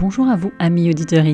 [0.00, 1.26] Bonjour à vous, amis auditeurs.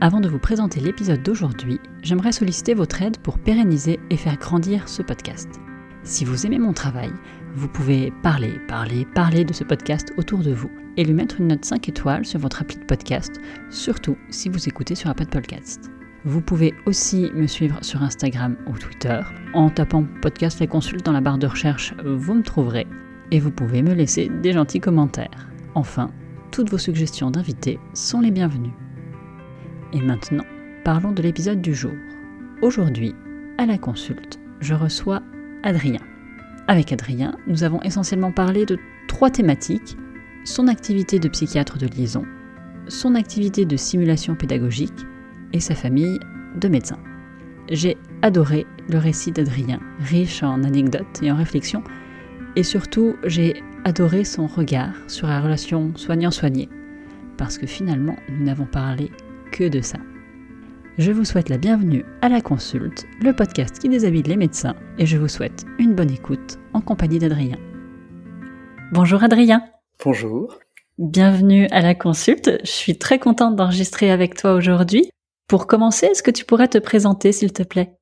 [0.00, 4.88] Avant de vous présenter l'épisode d'aujourd'hui, j'aimerais solliciter votre aide pour pérenniser et faire grandir
[4.88, 5.48] ce podcast.
[6.02, 7.12] Si vous aimez mon travail,
[7.54, 11.46] vous pouvez parler, parler, parler de ce podcast autour de vous et lui mettre une
[11.46, 15.88] note 5 étoiles sur votre appli de podcast, surtout si vous écoutez sur Apple Podcast.
[16.24, 19.20] Vous pouvez aussi me suivre sur Instagram ou Twitter.
[19.54, 22.88] En tapant podcast les consultes dans la barre de recherche, vous me trouverez.
[23.30, 25.48] Et vous pouvez me laisser des gentils commentaires.
[25.76, 26.10] Enfin,
[26.50, 28.74] toutes vos suggestions d'invités sont les bienvenues.
[29.92, 30.44] Et maintenant,
[30.84, 31.94] parlons de l'épisode du jour.
[32.62, 33.14] Aujourd'hui,
[33.58, 35.22] à la consulte, je reçois
[35.62, 36.00] Adrien.
[36.66, 39.96] Avec Adrien, nous avons essentiellement parlé de trois thématiques
[40.44, 42.24] son activité de psychiatre de liaison,
[42.88, 45.06] son activité de simulation pédagogique
[45.52, 46.18] et sa famille
[46.56, 46.98] de médecins.
[47.70, 51.84] J'ai adoré le récit d'Adrien, riche en anecdotes et en réflexions,
[52.56, 56.68] et surtout j'ai adoré son regard sur la relation soignant-soigné,
[57.36, 59.10] parce que finalement nous n'avons parlé
[59.52, 59.98] que de ça.
[60.98, 65.06] Je vous souhaite la bienvenue à la consulte, le podcast qui déshabille les médecins, et
[65.06, 67.56] je vous souhaite une bonne écoute en compagnie d'Adrien.
[68.92, 69.62] Bonjour Adrien.
[70.04, 70.58] Bonjour.
[70.98, 72.58] Bienvenue à la consulte.
[72.64, 75.10] Je suis très contente d'enregistrer avec toi aujourd'hui.
[75.46, 77.92] Pour commencer, est-ce que tu pourrais te présenter, s'il te plaît?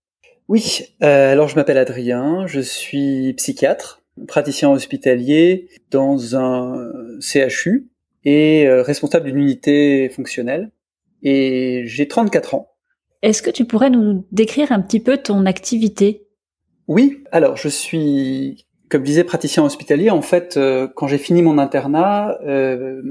[0.48, 7.88] Oui, euh, alors je m'appelle Adrien, je suis psychiatre, praticien hospitalier dans un CHU
[8.24, 10.70] et euh, responsable d'une unité fonctionnelle.
[11.22, 12.72] Et j'ai 34 ans.
[13.22, 16.26] Est-ce que tu pourrais nous décrire un petit peu ton activité?
[16.88, 20.10] Oui, alors je suis, comme je disais, praticien hospitalier.
[20.10, 23.02] En fait, euh, quand j'ai fini mon internat, je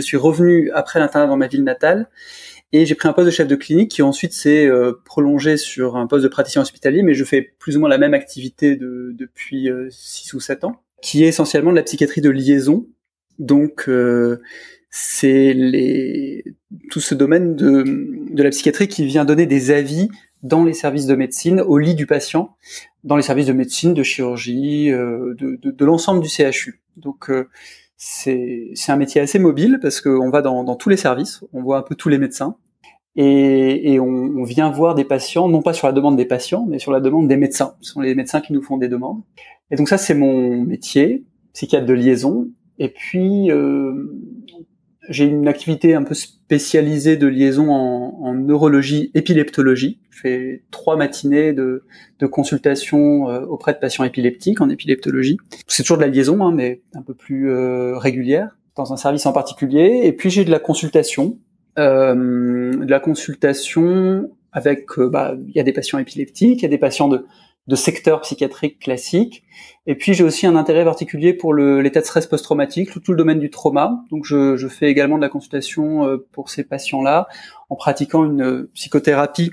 [0.00, 2.08] suis revenu après l'internat dans ma ville natale
[2.74, 5.96] et j'ai pris un poste de chef de clinique qui ensuite s'est euh, prolongé sur
[5.96, 9.14] un poste de praticien hospitalier, mais je fais plus ou moins la même activité de,
[9.16, 12.88] depuis 6 euh, ou 7 ans, qui est essentiellement de la psychiatrie de liaison.
[13.38, 14.42] Donc euh,
[14.90, 16.42] c'est
[16.90, 17.84] tout ce domaine de,
[18.32, 20.08] de la psychiatrie qui vient donner des avis
[20.42, 22.56] dans les services de médecine, au lit du patient,
[23.04, 26.82] dans les services de médecine, de chirurgie, de, de, de l'ensemble du CHU.
[26.96, 27.30] Donc
[27.96, 31.78] c'est un métier assez mobile parce qu'on va dans, dans, tous les services, on voit
[31.78, 32.56] un peu tous les médecins
[33.16, 36.66] et, et on, on, vient voir des patients, non pas sur la demande des patients,
[36.68, 37.74] mais sur la demande des médecins.
[37.80, 39.22] Ce sont les médecins qui nous font des demandes.
[39.70, 42.48] Et donc ça, c'est mon métier, psychiatre de liaison.
[42.78, 43.92] Et puis, euh,
[45.08, 50.00] j'ai une activité un peu spécialisée de liaison en, en, neurologie, épileptologie.
[50.10, 51.84] Je fais trois matinées de,
[52.18, 55.36] de consultation euh, auprès de patients épileptiques en épileptologie.
[55.68, 59.26] C'est toujours de la liaison, hein, mais un peu plus euh, régulière dans un service
[59.26, 60.00] en particulier.
[60.02, 61.38] Et puis j'ai de la consultation
[61.76, 66.68] de la consultation avec, euh, bah, il y a des patients épileptiques, il y a
[66.68, 67.26] des patients de,
[67.66, 69.44] de secteur psychiatrique classique.
[69.86, 73.40] Et puis j'ai aussi un intérêt particulier pour l'état de stress post-traumatique, tout, le domaine
[73.40, 74.04] du trauma.
[74.10, 77.26] Donc je, je, fais également de la consultation euh, pour ces patients-là
[77.68, 79.52] en pratiquant une psychothérapie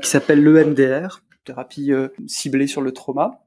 [0.00, 1.90] qui s'appelle l'EMDR, thérapie
[2.28, 3.40] ciblée sur le trauma.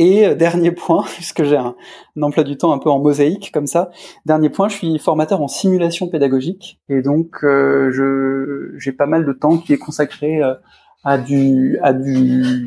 [0.00, 1.76] Et euh, dernier point, puisque j'ai un,
[2.20, 3.90] emploi du temps un peu en mosaïque comme ça,
[4.24, 9.32] dernier point, je suis formateur en simulation pédagogique et donc euh, j'ai pas mal de
[9.32, 10.54] temps qui est consacré euh,
[11.04, 11.78] à du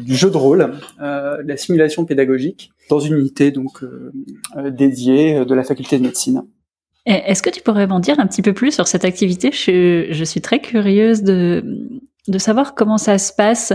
[0.08, 3.86] jeu de rôle, la simulation pédagogique dans une unité donc
[4.72, 6.42] dédiée de la faculté de médecine.
[7.06, 9.52] Est-ce que tu pourrais m'en dire un petit peu plus sur cette activité?
[9.52, 11.64] Je, suis très curieuse de
[12.40, 13.72] savoir comment ça se passe.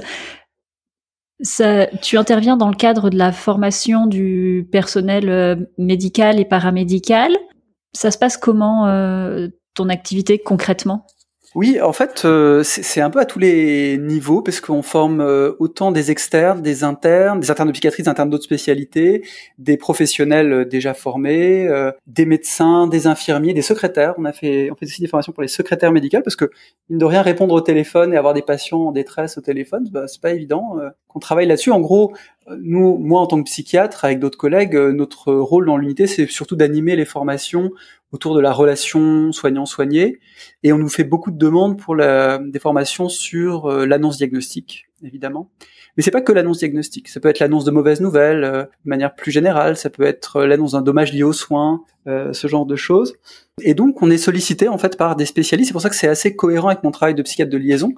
[1.41, 7.31] Ça, tu interviens dans le cadre de la formation du personnel euh, médical et paramédical.
[7.93, 11.07] Ça se passe comment euh, ton activité concrètement?
[11.55, 15.53] Oui, en fait, euh, c'est un peu à tous les niveaux, parce qu'on forme euh,
[15.59, 19.25] autant des externes, des internes, des internes de psychiatrie, des internes d'autres spécialités,
[19.57, 21.67] des professionnels euh, déjà formés,
[22.07, 24.15] des médecins, des infirmiers, des secrétaires.
[24.19, 26.51] On a fait, on fait aussi des formations pour les secrétaires médicales, parce que
[26.91, 30.07] mine de rien, répondre au téléphone et avoir des patients en détresse au téléphone, bah,
[30.07, 30.77] c'est pas évident.
[31.09, 31.71] Qu'on travaille là-dessus.
[31.71, 32.15] En gros,
[32.61, 36.57] nous, moi en tant que psychiatre, avec d'autres collègues, notre rôle dans l'unité, c'est surtout
[36.57, 37.73] d'animer les formations
[38.13, 40.21] autour de la relation soignant-soigné.
[40.63, 44.89] Et on nous fait beaucoup de demandes pour la, des formations sur euh, l'annonce diagnostique,
[45.03, 45.51] évidemment.
[45.97, 47.09] Mais c'est pas que l'annonce diagnostique.
[47.09, 49.77] Ça peut être l'annonce de mauvaises nouvelles, euh, de manière plus générale.
[49.77, 51.83] Ça peut être euh, l'annonce d'un dommage lié aux soins,
[52.33, 53.15] ce genre de choses.
[53.61, 55.69] Et donc, on est sollicité en fait par des spécialistes.
[55.69, 57.95] C'est pour ça que c'est assez cohérent avec mon travail de psychiatre de liaison.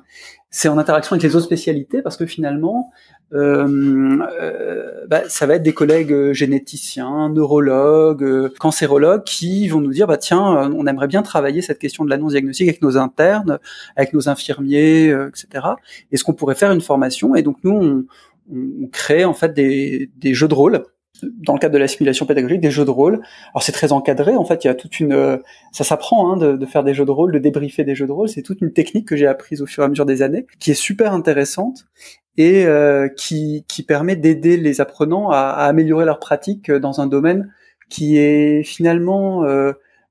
[0.50, 2.90] C'est en interaction avec les autres spécialités parce que finalement,
[3.32, 9.92] euh, euh, bah, ça va être des collègues euh, généticiens, neurologues, cancérologues qui vont nous
[9.92, 13.58] dire bah tiens, on aimerait bien travailler cette question de l'annonce diagnostique avec nos internes,
[13.94, 15.66] avec nos infirmiers, etc.
[16.10, 17.36] Est-ce qu'on pourrait faire une formation?
[17.36, 18.04] Et donc nous, on,
[18.52, 20.82] on crée en fait des, des jeux de rôle
[21.22, 23.20] dans le cadre de la simulation pédagogique, des jeux de rôle.
[23.54, 25.40] Alors c'est très encadré, en fait, il y a toute une,
[25.72, 28.28] ça s'apprend hein, de, faire des jeux de rôle, de débriefer des jeux de rôle.
[28.28, 30.70] C'est toute une technique que j'ai apprise au fur et à mesure des années, qui
[30.70, 31.86] est super intéressante
[32.36, 37.52] et euh, qui, permet d'aider les apprenants à, améliorer leur pratique dans un domaine
[37.88, 39.44] qui est finalement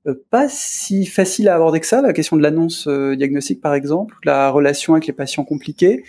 [0.06, 3.74] euh, pas si facile à aborder que ça, la question de l'annonce euh, diagnostique par
[3.74, 6.04] exemple, la relation avec les patients compliqués,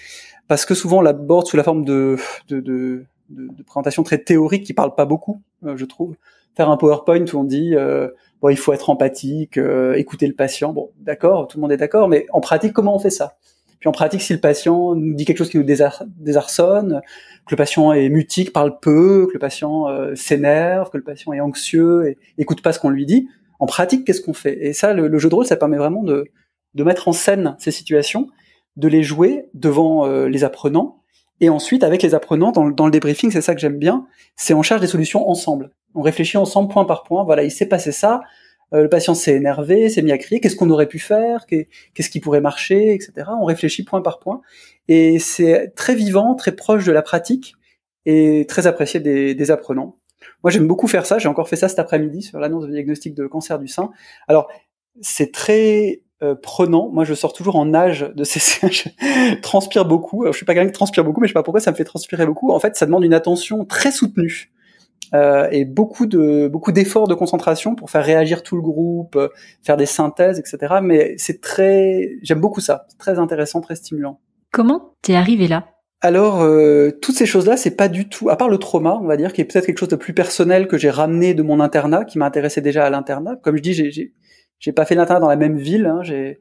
[0.47, 2.17] parce que souvent on l'aborde sous la forme de,
[2.47, 6.15] de, de de, de, présentation très théorique qui parle pas beaucoup, euh, je trouve.
[6.55, 8.09] Faire un PowerPoint où on dit euh,
[8.41, 10.73] bon, il faut être empathique, euh, écouter le patient.
[10.73, 13.37] Bon, d'accord, tout le monde est d'accord, mais en pratique, comment on fait ça?
[13.79, 17.01] Puis en pratique, si le patient nous dit quelque chose qui nous désarçonne,
[17.47, 21.39] que le patient est mutique, parle peu, que le patient s'énerve, que le patient est
[21.39, 24.67] anxieux et écoute pas ce qu'on lui dit, en pratique, qu'est-ce qu'on fait?
[24.67, 26.27] Et ça, le, le, jeu de rôle, ça permet vraiment de,
[26.75, 28.27] de mettre en scène ces situations,
[28.75, 31.00] de les jouer devant les apprenants
[31.41, 34.05] et ensuite, avec les apprenants, dans, dans le débriefing, c'est ça que j'aime bien,
[34.35, 35.71] c'est on cherche des solutions ensemble.
[35.95, 37.23] On réfléchit ensemble point par point.
[37.23, 38.21] Voilà, il s'est passé ça.
[38.73, 40.39] Euh, le patient s'est énervé, s'est mis à crier.
[40.39, 41.45] Qu'est-ce qu'on aurait pu faire?
[41.47, 43.31] Qu'est-ce qui pourrait marcher, etc.
[43.41, 44.41] On réfléchit point par point.
[44.87, 47.55] Et c'est très vivant, très proche de la pratique
[48.05, 49.97] et très apprécié des, des apprenants.
[50.43, 51.17] Moi, j'aime beaucoup faire ça.
[51.17, 53.91] J'ai encore fait ça cet après-midi sur l'annonce de diagnostic de cancer du sein.
[54.27, 54.47] Alors,
[55.01, 56.89] c'est très euh, prenant.
[56.89, 58.39] Moi, je sors toujours en nage de ces
[58.69, 58.89] je
[59.41, 60.23] transpire beaucoup.
[60.23, 61.75] Alors, je suis pas quelqu'un qui transpire beaucoup, mais je sais pas pourquoi ça me
[61.75, 62.51] fait transpirer beaucoup.
[62.51, 64.51] En fait, ça demande une attention très soutenue
[65.13, 69.27] euh, et beaucoup de beaucoup d'efforts de concentration pour faire réagir tout le groupe, euh,
[69.61, 70.75] faire des synthèses, etc.
[70.81, 72.85] Mais c'est très, j'aime beaucoup ça.
[72.87, 74.19] C'est très intéressant, très stimulant.
[74.51, 75.65] Comment t'es arrivé là?
[76.03, 79.17] Alors, euh, toutes ces choses-là, c'est pas du tout, à part le trauma, on va
[79.17, 82.05] dire, qui est peut-être quelque chose de plus personnel que j'ai ramené de mon internat,
[82.05, 83.35] qui m'intéressait déjà à l'internat.
[83.43, 84.13] Comme je dis, j'ai
[84.61, 85.85] j'ai pas fait l'internat dans la même ville.
[85.85, 86.39] Hein, j'ai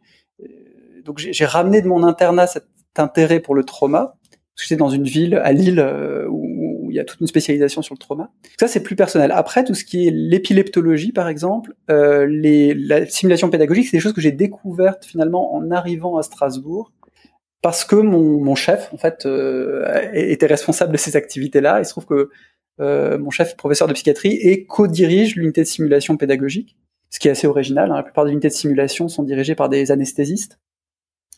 [1.05, 2.64] donc j'ai ramené de mon internat cet
[2.96, 4.17] intérêt pour le trauma.
[4.55, 7.20] Parce que j'étais dans une ville à Lille euh, où, où, il y a toute
[7.20, 8.31] une spécialisation sur le trauma.
[8.58, 9.32] Ça c'est plus personnel.
[9.32, 14.02] Après tout ce qui est l'épileptologie par exemple, euh, les, la simulation pédagogique, c'est des
[14.02, 16.93] choses que j'ai découvertes finalement en arrivant à Strasbourg
[17.62, 21.78] parce que mon, mon chef en fait euh, était responsable de ces activités-là.
[21.81, 22.28] Il se trouve que
[22.81, 26.76] euh, mon chef professeur de psychiatrie et co-dirige l'unité de simulation pédagogique
[27.11, 27.91] ce qui est assez original.
[27.91, 27.97] Hein.
[27.97, 30.59] La plupart des unités de simulation sont dirigées par des anesthésistes.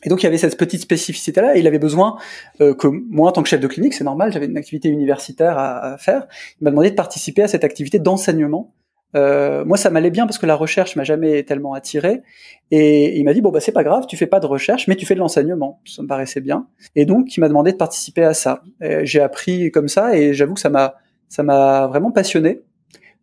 [0.05, 2.17] Et donc il y avait cette petite spécificité-là, il avait besoin
[2.61, 5.57] euh, que moi, en tant que chef de clinique, c'est normal, j'avais une activité universitaire
[5.57, 6.27] à, à faire,
[6.59, 8.73] il m'a demandé de participer à cette activité d'enseignement.
[9.15, 12.23] Euh, moi, ça m'allait bien parce que la recherche m'a jamais tellement attiré,
[12.71, 14.95] et il m'a dit bon bah c'est pas grave, tu fais pas de recherche, mais
[14.95, 15.79] tu fais de l'enseignement.
[15.85, 18.63] Ça me paraissait bien, et donc il m'a demandé de participer à ça.
[19.03, 20.95] J'ai appris comme ça, et j'avoue que ça m'a
[21.29, 22.61] ça m'a vraiment passionné.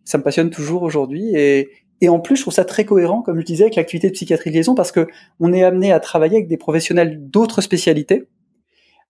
[0.04, 1.70] Ça me passionne toujours aujourd'hui, et,
[2.00, 4.50] et en plus, je trouve ça très cohérent, comme je disais, avec l'activité de psychiatrie
[4.50, 5.06] liaison, parce que
[5.38, 8.26] on est amené à travailler avec des professionnels d'autres spécialités,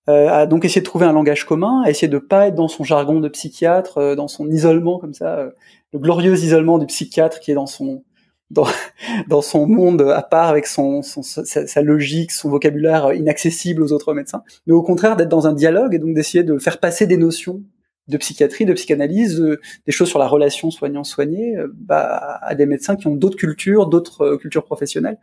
[0.08, 2.68] euh, à donc essayer de trouver un langage commun, à essayer de pas être dans
[2.68, 5.50] son jargon de psychiatre, euh, dans son isolement comme ça, euh,
[5.92, 8.02] le glorieux isolement du psychiatre qui est dans son
[8.50, 8.66] dans,
[9.28, 14.14] dans son monde à part avec son, son sa, logique, son vocabulaire inaccessible aux autres
[14.14, 17.18] médecins, mais au contraire d'être dans un dialogue et donc d'essayer de faire passer des
[17.18, 17.62] notions
[18.10, 19.40] de psychiatrie, de psychanalyse,
[19.86, 23.86] des choses sur la relation soignant-soigné, euh, bah, à des médecins qui ont d'autres cultures,
[23.86, 25.18] d'autres euh, cultures professionnelles.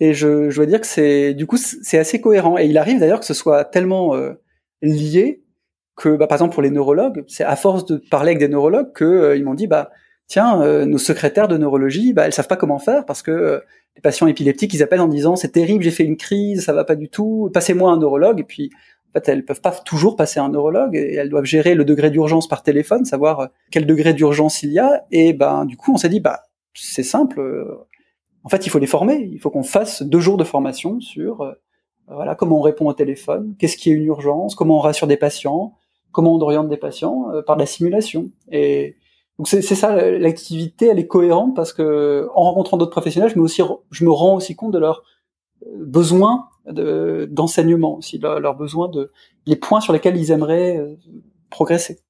[0.00, 2.56] Et je, dois dire que c'est du coup c'est assez cohérent.
[2.58, 4.34] Et il arrive d'ailleurs que ce soit tellement euh,
[4.80, 5.42] lié
[5.96, 8.92] que, bah, par exemple pour les neurologues, c'est à force de parler avec des neurologues
[8.92, 9.90] que ils m'ont dit bah
[10.28, 13.62] tiens nos secrétaires de neurologie bah elles savent pas comment faire parce que
[13.96, 16.84] les patients épileptiques ils appellent en disant c'est terrible j'ai fait une crise ça va
[16.84, 18.70] pas du tout passez-moi un neurologue et puis
[19.08, 22.10] en fait, elles peuvent pas toujours passer un neurologue et elles doivent gérer le degré
[22.10, 25.04] d'urgence par téléphone, savoir euh, quel degré d'urgence il y a.
[25.10, 26.42] Et ben, du coup, on s'est dit, bah,
[26.74, 27.40] c'est simple.
[27.40, 27.86] Euh,
[28.44, 29.16] en fait, il faut les former.
[29.32, 31.52] Il faut qu'on fasse deux jours de formation sur, euh,
[32.06, 35.16] voilà, comment on répond au téléphone, qu'est-ce qui est une urgence, comment on rassure des
[35.16, 35.74] patients,
[36.12, 38.30] comment on oriente des patients par la simulation.
[38.50, 38.96] Et
[39.36, 43.60] donc c'est ça, l'activité, elle est cohérente parce que en rencontrant d'autres professionnels, je aussi,
[43.90, 45.02] je me rends aussi compte de leurs
[45.76, 49.12] besoins d'enseignement aussi, leurs besoins de
[49.46, 50.96] les points sur lesquels ils aimeraient euh,
[51.50, 52.00] progresser.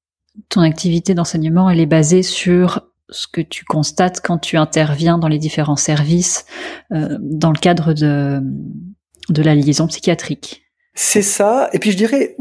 [0.49, 5.27] Ton activité d'enseignement, elle est basée sur ce que tu constates quand tu interviens dans
[5.27, 6.45] les différents services
[6.91, 8.41] euh, dans le cadre de,
[9.29, 10.63] de la liaison psychiatrique.
[10.93, 11.69] C'est ça.
[11.73, 12.35] Et puis je dirais,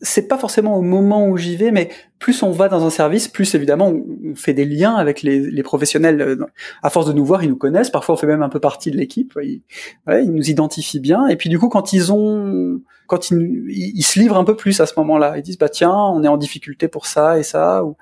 [0.00, 3.28] c'est pas forcément au moment où j'y vais, mais plus on va dans un service,
[3.28, 6.20] plus évidemment on fait des liens avec les, professionnels.
[6.20, 6.36] Euh,
[6.82, 7.90] à force de nous voir, ils nous connaissent.
[7.90, 9.38] Parfois, on fait même un peu partie de l'équipe.
[9.42, 9.62] Ils,
[10.06, 11.26] nous identifient bien.
[11.28, 14.86] Et puis du coup, quand ils ont, quand ils, se livrent un peu plus à
[14.86, 17.84] ce moment-là, ils disent bah tiens, on est en difficulté pour ça et ça.
[17.84, 17.96] Ou,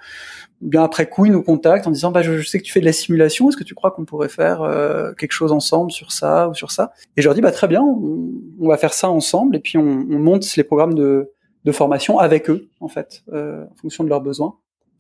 [0.61, 2.85] bien après coup, ils nous contactent en disant bah je, sais que tu fais de
[2.85, 3.49] la simulation.
[3.49, 6.71] Est-ce que tu crois qu'on pourrait faire euh, quelque chose ensemble sur ça ou sur
[6.71, 6.93] ça?
[7.17, 9.57] Et je leur dis bah très bien, on, va faire ça ensemble.
[9.57, 11.33] Et puis on monte les programmes de
[11.65, 14.57] de formation avec eux, en fait, euh, en fonction de leurs besoins.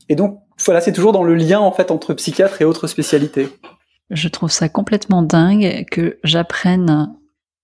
[0.08, 3.48] Et donc, voilà, c'est toujours dans le lien en fait entre psychiatre et autres spécialités.
[4.10, 7.14] Je trouve ça complètement dingue que j'apprenne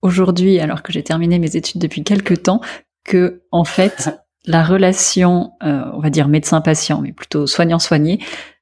[0.02, 2.60] aujourd'hui, alors que j'ai terminé mes études depuis quelques temps,
[3.04, 4.10] que en fait
[4.46, 8.20] la relation, euh, on va dire médecin-patient, mais plutôt soignant-soigné,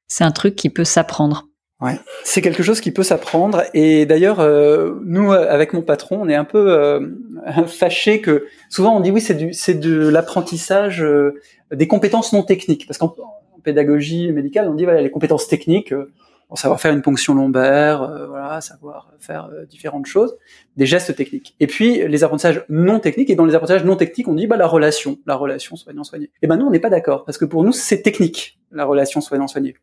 [0.09, 1.47] c'est un truc qui peut s'apprendre.
[1.83, 3.65] Ouais, c'est quelque chose qui peut s'apprendre.
[3.75, 7.07] Et d'ailleurs, euh, nous, avec mon patron, on est un peu euh,
[7.67, 11.41] fâchés que souvent on dit oui, c'est du, c'est de l'apprentissage euh,
[11.71, 13.15] des compétences non techniques, parce qu'en
[13.63, 16.11] pédagogie médicale, on dit voilà les compétences techniques, euh,
[16.55, 20.39] savoir faire une ponction lombaire, euh, voilà, savoir faire différentes choses,
[20.79, 21.57] des gestes techniques.
[21.61, 23.29] Et puis les apprentissages non techniques.
[23.29, 26.31] Et dans les apprentissages non techniques, on dit bah la relation, la relation soignant-soigné.
[26.41, 29.21] Et ben nous, on n'est pas d'accord, parce que pour nous, c'est technique la relation
[29.21, 29.75] soignant-soigné.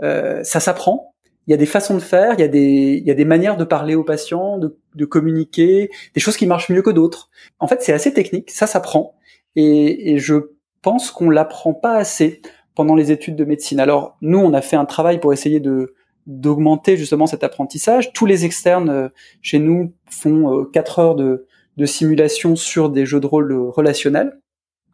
[0.00, 1.14] ça s'apprend,
[1.46, 3.24] il y a des façons de faire, il y a des, il y a des
[3.24, 7.30] manières de parler aux patients, de, communiquer, des choses qui marchent mieux que d'autres.
[7.58, 9.16] En fait, c'est assez technique, ça s'apprend,
[9.56, 10.34] et, je
[10.82, 12.40] pense qu'on l'apprend pas assez
[12.74, 13.80] pendant les études de médecine.
[13.80, 15.94] Alors nous, on a fait un travail pour essayer de
[16.26, 18.12] d'augmenter justement cet apprentissage.
[18.12, 19.08] Tous les externes euh,
[19.42, 24.39] chez nous font 4 euh, heures de, de simulation sur des jeux de rôle relationnels.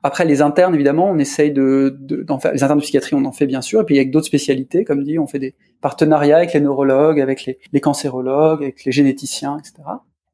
[0.06, 2.52] Après, les internes, évidemment, on essaye de, d'en faire.
[2.52, 3.80] Les internes de psychiatrie, on en fait bien sûr.
[3.80, 7.44] Et puis avec d'autres spécialités, comme dit, on fait des partenariats avec les neurologues, avec
[7.44, 9.82] les, les cancérologues, avec les généticiens, etc.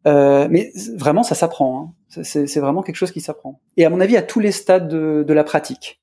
[0.06, 1.94] Euh, mais vraiment, ça s'apprend.
[2.10, 2.22] Hein.
[2.22, 3.60] C'est, vraiment quelque chose qui s'apprend.
[3.78, 6.02] Et à mon avis, à tous les stades de, de, la pratique.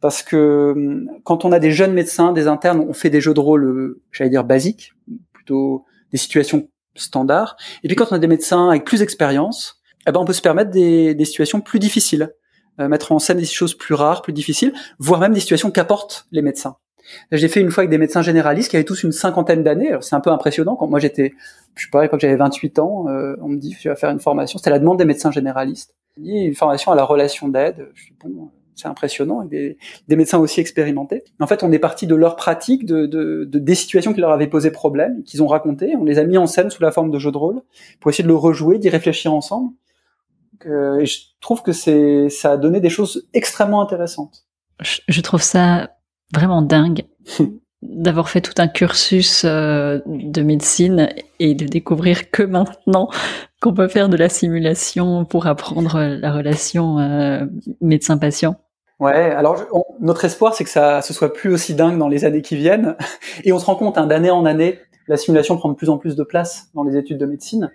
[0.00, 3.34] Parce que hum, quand on a des jeunes médecins, des internes, on fait des jeux
[3.34, 4.94] de rôle, euh, j'allais dire basiques,
[5.34, 7.58] plutôt des situations standards.
[7.84, 10.40] Et puis quand on a des médecins avec plus d'expérience, eh ben on peut se
[10.40, 12.32] permettre des, des situations plus difficiles.
[12.80, 16.26] Euh, mettre en scène des choses plus rares, plus difficiles, voire même des situations qu'apportent
[16.32, 16.76] les médecins.
[17.30, 19.94] J'ai fait une fois avec des médecins généralistes qui avaient tous une cinquantaine d'années.
[20.00, 20.76] C'est un peu impressionnant.
[20.76, 21.34] Quand moi j'étais,
[21.74, 24.20] je sais pas, quand j'avais 28 ans, euh, on me dit tu vas faire une
[24.20, 24.58] formation.
[24.58, 25.94] C'était la demande des médecins généralistes.
[26.16, 27.88] Une formation à la relation d'aide.
[27.94, 29.44] Je suis bon, c'est impressionnant.
[29.44, 29.76] Des,
[30.08, 31.24] médecins aussi expérimentés.
[31.40, 34.30] En fait, on est parti de leur pratique, de, de, de, des situations qui leur
[34.30, 35.94] avaient posé problème, qu'ils ont racontées.
[35.96, 37.60] On les a mis en scène sous la forme de jeux de rôle
[38.00, 39.72] pour essayer de le rejouer, d'y réfléchir ensemble.
[40.66, 44.44] Euh, et je trouve que c'est ça a donné des choses extrêmement intéressantes.
[44.80, 45.90] Je, trouve ça
[46.34, 47.04] vraiment dingue
[47.82, 53.08] d'avoir fait tout un cursus euh, de médecine et de découvrir que maintenant
[53.60, 57.44] qu'on peut faire de la simulation pour apprendre la relation euh,
[57.80, 58.56] médecin-patient.
[58.98, 59.64] Ouais, alors
[60.00, 62.96] notre espoir c'est que ça ce soit plus aussi dingue dans les années qui viennent
[63.44, 64.78] et on se rend compte hein, d'année en année
[65.08, 67.70] la simulation prend de plus en plus de place dans les études de médecine.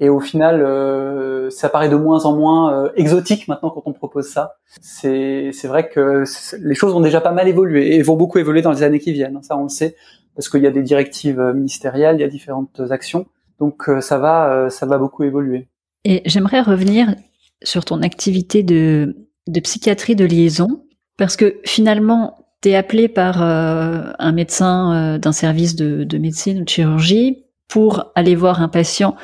[0.00, 3.92] Et au final, euh, ça paraît de moins en moins euh, exotique maintenant quand on
[3.92, 4.56] propose ça.
[4.80, 6.24] C'est vrai que
[6.60, 9.12] les choses ont déjà pas mal évolué et vont beaucoup évoluer dans les années qui
[9.12, 9.42] viennent.
[9.42, 9.96] Ça, on le sait
[10.36, 13.26] parce qu'il y a des directives euh, ministérielles, il y a différentes actions.
[13.58, 15.66] Donc ça va, ça va beaucoup évoluer.
[16.04, 17.16] Et j'aimerais revenir
[17.64, 19.16] sur ton activité de,
[19.48, 20.84] de psychiatrie de liaison
[21.16, 26.64] parce que finalement, tu es appelé par un médecin d'un service de, de médecine ou
[26.64, 29.16] de chirurgie pour aller voir un patient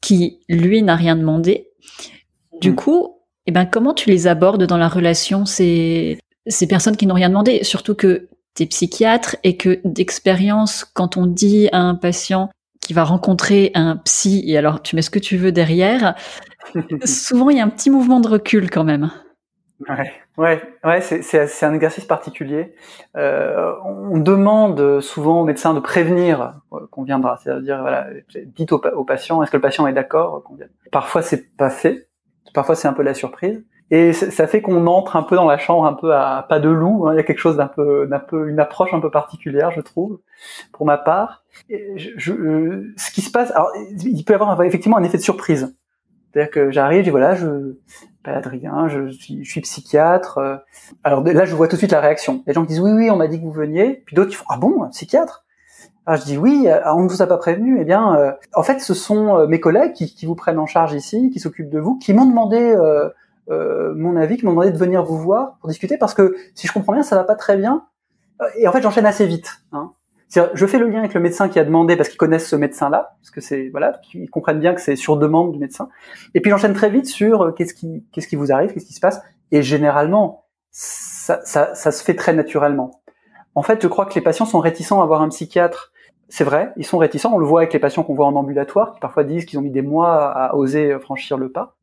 [0.00, 1.68] qui, lui, n'a rien demandé.
[2.60, 2.76] Du mm.
[2.76, 3.16] coup,
[3.46, 7.28] eh ben, comment tu les abordes dans la relation, ces, ces personnes qui n'ont rien
[7.28, 7.64] demandé?
[7.64, 12.92] Surtout que tu es psychiatre et que d'expérience, quand on dit à un patient qui
[12.92, 16.14] va rencontrer un psy, et alors tu mets ce que tu veux derrière,
[17.04, 19.10] souvent il y a un petit mouvement de recul quand même.
[19.88, 22.74] Ouais, ouais, ouais c'est un exercice particulier.
[23.16, 28.06] Euh, on demande souvent aux médecins de prévenir euh, qu'on viendra, c'est-à-dire voilà,
[28.46, 30.70] dites au, patient, est-ce que le patient est d'accord qu'on vienne?
[30.90, 32.08] Parfois c'est pas fait,
[32.54, 35.58] parfois c'est un peu la surprise, et ça fait qu'on entre un peu dans la
[35.58, 37.06] chambre un peu à pas de loup.
[37.06, 37.12] Hein.
[37.12, 39.82] Il y a quelque chose d'un peu, d'un peu, une approche un peu particulière, je
[39.82, 40.18] trouve,
[40.72, 41.44] pour ma part.
[41.68, 45.18] Et je, je, ce qui se passe, alors il peut y avoir effectivement un effet
[45.18, 45.76] de surprise.
[46.32, 47.74] C'est-à-dire que j'arrive, je dis voilà, je
[48.22, 50.38] pas Adrien, je suis, je suis psychiatre.
[50.38, 50.56] Euh.
[51.04, 52.42] Alors là, je vois tout de suite la réaction.
[52.46, 54.02] Les gens qui disent oui, oui, on m'a dit que vous veniez.
[54.06, 55.44] Puis d'autres qui font ah bon, psychiatre?
[56.06, 57.80] Alors je dis oui, euh, on ne vous a pas prévenu.
[57.80, 60.94] Eh bien, euh, en fait, ce sont mes collègues qui, qui, vous prennent en charge
[60.94, 62.76] ici, qui s'occupent de vous, qui m'ont demandé
[63.50, 66.66] euh, mon avis, qui m'ont demandé de venir vous voir pour discuter parce que si
[66.66, 67.86] je comprends bien, ça va pas très bien.
[68.56, 69.62] Et en fait, j'enchaîne assez vite.
[69.72, 69.92] Hein
[70.54, 73.16] je fais le lien avec le médecin qui a demandé parce qu'ils connaissent ce médecin-là,
[73.20, 75.88] parce que c'est voilà, ils comprennent bien que c'est sur demande du médecin.
[76.34, 78.94] Et puis j'enchaîne très vite sur euh, qu'est-ce qui qu'est-ce qui vous arrive, qu'est-ce qui
[78.94, 79.20] se passe.
[79.50, 83.02] Et généralement, ça, ça, ça se fait très naturellement.
[83.54, 85.92] En fait, je crois que les patients sont réticents à voir un psychiatre.
[86.30, 87.32] C'est vrai, ils sont réticents.
[87.34, 89.62] On le voit avec les patients qu'on voit en ambulatoire, qui parfois disent qu'ils ont
[89.62, 91.76] mis des mois à oser franchir le pas.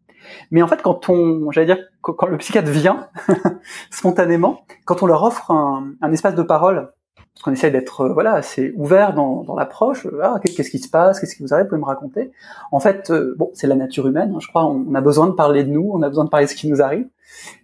[0.49, 3.09] Mais en fait, quand on, j'allais dire, quand le psychiatre vient
[3.91, 6.91] spontanément, quand on leur offre un espace de parole
[7.33, 10.05] parce qu'on essaie d'être euh, voilà assez ouvert dans, dans l'approche.
[10.21, 12.31] Ah, qu'est-ce qui se passe Qu'est-ce qui vous arrive Vous pouvez me raconter
[12.71, 14.33] En fait, euh, bon, c'est la nature humaine.
[14.35, 14.65] Hein, je crois.
[14.65, 15.89] On, a besoin de parler de nous.
[15.93, 17.07] On a besoin de parler de ce qui nous arrive,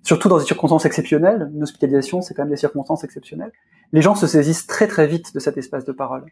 [0.04, 1.52] surtout dans des circonstances exceptionnelles.
[1.54, 3.52] Une hospitalisation, c'est quand même des circonstances exceptionnelles.
[3.92, 6.24] les gens se saisissent très très vite de cet espace de parole.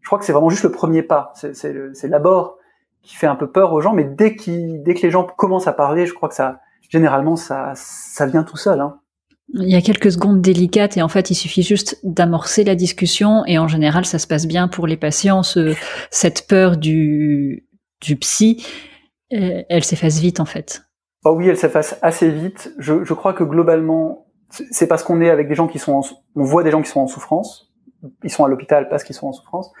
[0.00, 1.32] Je crois que c'est vraiment juste le premier pas.
[1.34, 2.58] C'est l'abord
[3.02, 5.72] qui fait un peu peur aux gens, mais dès, dès que les gens commencent à
[5.72, 8.80] parler, je crois que ça, généralement, ça, ça vient tout seul.
[8.80, 8.98] Hein.
[9.54, 13.44] Il y a quelques secondes délicates et en fait, il suffit juste d'amorcer la discussion
[13.46, 15.42] et en général, ça se passe bien pour les patients.
[16.10, 17.66] cette peur du,
[18.00, 18.66] du psy,
[19.32, 20.82] euh, elle s'efface vite en fait.
[21.24, 22.72] Oh oui, elle s'efface assez vite.
[22.78, 26.02] Je, je, crois que globalement, c'est parce qu'on est avec des gens qui sont, en,
[26.34, 27.72] on voit des gens qui sont en souffrance.
[28.22, 29.72] Ils sont à l'hôpital parce qu'ils sont en souffrance.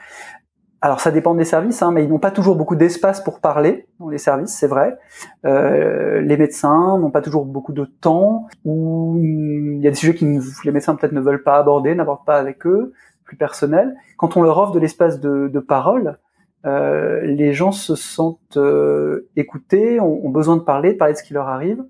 [0.82, 3.86] Alors ça dépend des services, hein, mais ils n'ont pas toujours beaucoup d'espace pour parler
[3.98, 4.98] dans les services, c'est vrai.
[5.46, 10.14] Euh, les médecins n'ont pas toujours beaucoup de temps, ou il y a des sujets
[10.14, 10.24] que
[10.64, 12.92] les médecins peut-être ne veulent pas aborder, n'abordent pas avec eux,
[13.24, 13.96] plus personnels.
[14.18, 16.18] Quand on leur offre de l'espace de, de, parole,
[16.66, 21.18] euh, les gens se sentent euh, écoutés, ont, ont, besoin de parler, de parler de
[21.18, 21.82] ce qui leur arrive.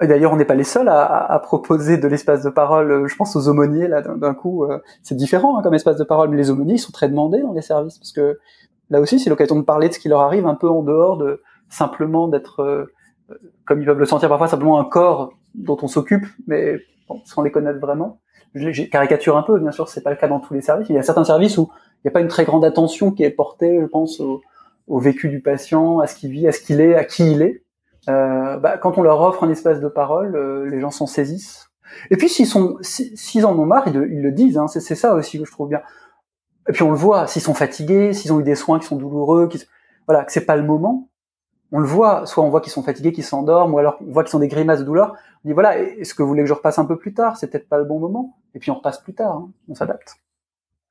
[0.00, 2.90] D'ailleurs, on n'est pas les seuls à, à, proposer de l'espace de parole.
[2.90, 6.04] Euh, je pense aux aumôniers là, d'un coup, euh, c'est différent hein, comme espace de
[6.04, 8.38] parole, mais les aumôniers ils sont très demandés dans les services parce que
[8.90, 11.16] là aussi, c'est l'occasion de parler de ce qui leur arrive un peu en dehors
[11.16, 12.92] de simplement d'être, euh,
[13.66, 16.76] comme ils peuvent le sentir parfois, simplement un corps dont on s'occupe, mais
[17.08, 18.20] bon, sans les connaître vraiment.
[18.54, 20.88] Je caricature un peu, bien sûr, c'est pas le cas dans tous les services.
[20.88, 23.24] Il y a certains services où il n'y a pas une très grande attention qui
[23.24, 24.40] est portée, je pense, au,
[24.86, 27.42] au vécu du patient, à ce qu'il vit, à ce qu'il est, à qui il
[27.42, 27.62] est.
[28.08, 31.70] Euh, bah, quand on leur offre un espace de parole, euh, les gens s'en saisissent.
[32.10, 34.58] Et puis s'ils en ont marre, ils, le disent.
[34.58, 35.80] Hein, c'est ça aussi que je trouve bien.
[36.68, 38.96] Et puis on le voit, s'ils sont fatigués, s'ils ont eu des soins qui sont
[38.96, 39.62] douloureux, qui,
[40.06, 41.08] voilà, que c'est pas le moment.
[41.72, 44.24] On le voit, soit on voit qu'ils sont fatigués, qu'ils s'endorment, ou alors on voit
[44.24, 45.14] qu'ils ont des grimaces de douleur.
[45.44, 47.36] On dit voilà, est-ce que vous voulez que je repasse un peu plus tard?
[47.36, 48.36] C'est peut-être pas le bon moment.
[48.54, 50.16] Et puis on repasse plus tard, hein, on s'adapte.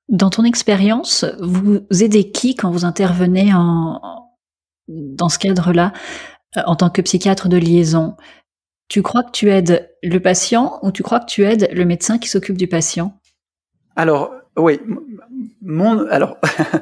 [0.10, 4.00] Dans ton expérience, vous aidez qui quand vous intervenez en,
[4.88, 5.94] dans ce cadre-là?
[6.56, 8.16] En tant que psychiatre de liaison,
[8.88, 12.18] tu crois que tu aides le patient ou tu crois que tu aides le médecin
[12.18, 13.18] qui s'occupe du patient?
[13.96, 14.80] Alors, oui.
[15.62, 16.38] Mon, alors,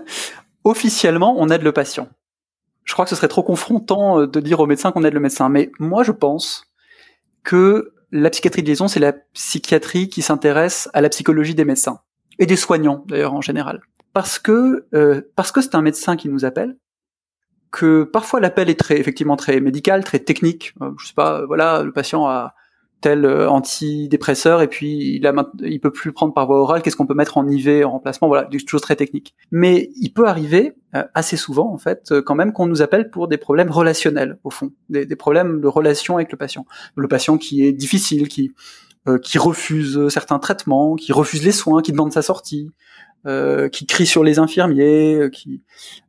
[0.63, 2.07] officiellement, on aide le patient.
[2.83, 5.19] Je crois que ce serait trop confrontant euh, de dire au médecin qu'on aide le
[5.19, 5.49] médecin.
[5.49, 6.67] Mais moi, je pense
[7.43, 12.01] que la psychiatrie de liaison, c'est la psychiatrie qui s'intéresse à la psychologie des médecins
[12.37, 13.81] et des soignants, d'ailleurs, en général.
[14.13, 16.77] Parce que, euh, parce que c'est un médecin qui nous appelle,
[17.71, 20.73] que parfois l'appel est très effectivement très médical, très technique.
[20.81, 22.53] Euh, je sais pas, euh, voilà, le patient a
[23.01, 26.81] tel euh, antidépresseur et puis il a il peut plus prendre par voie orale.
[26.81, 28.27] Qu'est-ce qu'on peut mettre en IV en remplacement?
[28.27, 29.35] Voilà, des choses très techniques.
[29.51, 30.73] Mais il peut arriver
[31.13, 34.71] assez souvent en fait quand même qu'on nous appelle pour des problèmes relationnels au fond,
[34.89, 36.65] des, des, problèmes de relation avec le patient.
[36.95, 38.53] Le patient qui est difficile, qui
[39.21, 42.71] qui refuse certains traitements, qui refuse les soins, qui demande sa sortie,
[43.25, 45.63] euh, qui crie sur les infirmiers, euh, qui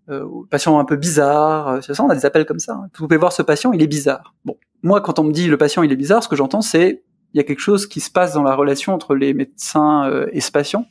[0.09, 1.69] euh, patient un peu bizarre.
[1.69, 2.75] Euh, c'est ça, on a des appels comme ça.
[2.75, 2.89] Hein.
[2.99, 4.35] Vous pouvez voir ce patient, il est bizarre.
[4.45, 7.03] Bon, moi, quand on me dit le patient il est bizarre, ce que j'entends c'est
[7.35, 10.41] il y a quelque chose qui se passe dans la relation entre les médecins et
[10.41, 10.87] ce patient,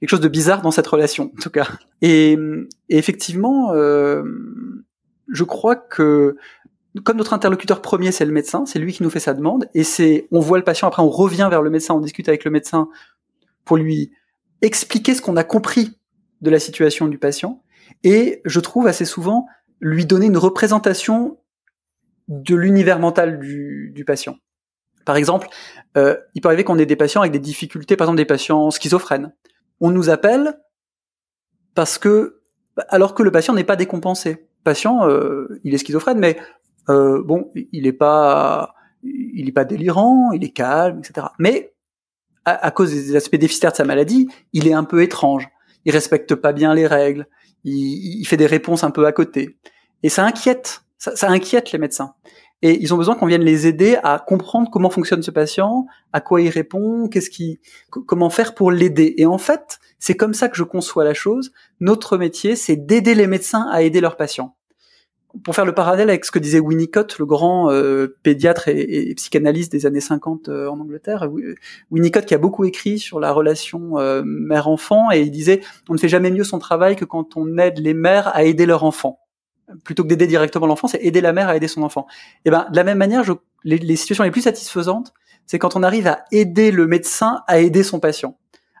[0.00, 1.68] quelque chose de bizarre dans cette relation, en tout cas.
[2.00, 2.38] Et,
[2.88, 4.22] et effectivement, euh,
[5.28, 6.36] je crois que
[7.02, 9.82] comme notre interlocuteur premier c'est le médecin, c'est lui qui nous fait sa demande, et
[9.82, 12.50] c'est on voit le patient après on revient vers le médecin, on discute avec le
[12.50, 12.88] médecin
[13.64, 14.12] pour lui
[14.64, 15.98] expliquer ce qu'on a compris
[16.40, 17.62] de la situation du patient
[18.02, 19.46] et je trouve assez souvent
[19.80, 21.38] lui donner une représentation
[22.28, 24.36] de l'univers mental du, patient.
[25.04, 25.48] Par exemple,
[25.96, 28.70] euh, il peut arriver qu'on ait des patients avec des difficultés, par exemple des patients
[28.70, 29.34] schizophrènes.
[29.80, 30.58] On nous appelle
[31.74, 32.40] parce que,
[32.88, 34.30] alors que le patient n'est pas décompensé.
[34.30, 36.38] Le patient, euh, il est schizophrène, mais
[36.88, 41.26] euh, bon, il n'est pas, il est pas délirant, il est calme, etc.
[41.38, 41.73] Mais
[42.44, 45.48] à, cause des aspects déficitaires de sa maladie, il est un peu étrange.
[45.84, 47.26] Il respecte pas bien les règles.
[47.64, 49.56] Il, il fait des réponses un peu à côté.
[50.02, 50.82] Et ça inquiète.
[50.98, 52.14] Ça, ça inquiète les médecins.
[52.62, 56.20] Et ils ont besoin qu'on vienne les aider à comprendre comment fonctionne ce patient, à
[56.22, 59.14] quoi il répond, qu'est-ce qui, comment faire pour l'aider.
[59.18, 61.52] Et en fait, c'est comme ça que je conçois la chose.
[61.80, 64.56] Notre métier, c'est d'aider les médecins à aider leurs patients
[65.42, 69.14] pour faire le parallèle avec ce que disait Winnicott, le grand euh, pédiatre et, et,
[69.14, 71.28] psychanalyste des années 50 euh, en Angleterre,
[71.90, 75.98] Winnicott qui a beaucoup écrit sur la relation euh, mère-enfant et il disait on ne
[75.98, 79.20] fait jamais mieux son travail que quand on aide les mères à aider leur enfant.
[79.82, 82.06] Plutôt que d'aider directement l'enfant, c'est aider la mère à aider son enfant.
[82.44, 83.32] Et ben de la même manière, je,
[83.64, 85.14] les, les, situations les plus satisfaisantes,
[85.46, 88.36] c'est quand on arrive à aider le médecin à aider son patient,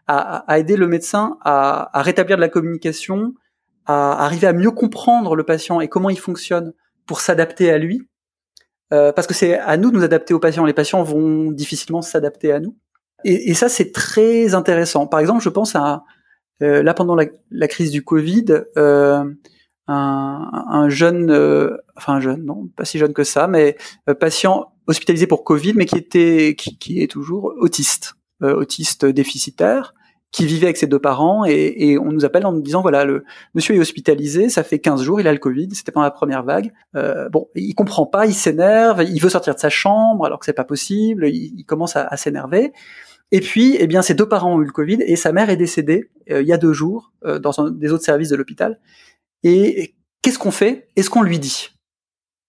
[0.06, 3.34] à, à aider le médecin à, à rétablir de la communication,
[3.86, 6.72] à arriver à mieux comprendre le patient et comment il fonctionne
[7.06, 8.02] pour s'adapter à lui.
[8.92, 10.64] Euh, parce que c'est à nous de nous adapter aux patients.
[10.64, 12.76] Les patients vont difficilement s'adapter à nous.
[13.24, 15.06] Et, et ça, c'est très intéressant.
[15.06, 16.04] Par exemple, je pense à
[16.62, 18.44] euh, là pendant la, crise du Covid,
[18.76, 19.24] euh,
[19.86, 23.76] un, un, jeune, euh, enfin un jeune, non, pas si jeune que ça, mais
[24.08, 29.04] euh, patient hospitalisé pour Covid, mais qui était, qui, qui est toujours autiste, euh, autiste
[29.04, 29.94] déficitaire,
[30.34, 33.04] qui vivait avec ses deux parents et, et, on nous appelle en nous disant voilà
[33.04, 33.22] le
[33.54, 36.42] monsieur est hospitalisé, ça fait 15 jours, il a le Covid, c'était pendant la première
[36.42, 36.72] vague.
[36.96, 40.44] Euh, bon, il comprend pas, il s'énerve, il veut sortir de sa chambre alors que
[40.44, 42.72] c'est pas possible, il, commence à, à s'énerver.
[43.30, 45.56] Et puis, eh bien, ses deux parents ont eu le Covid et sa mère est
[45.56, 48.80] décédée euh, il y a deux jours euh, dans un des autres services de l'hôpital.
[49.44, 50.88] Et qu'est-ce qu'on fait?
[50.96, 51.73] Est-ce qu'on lui dit?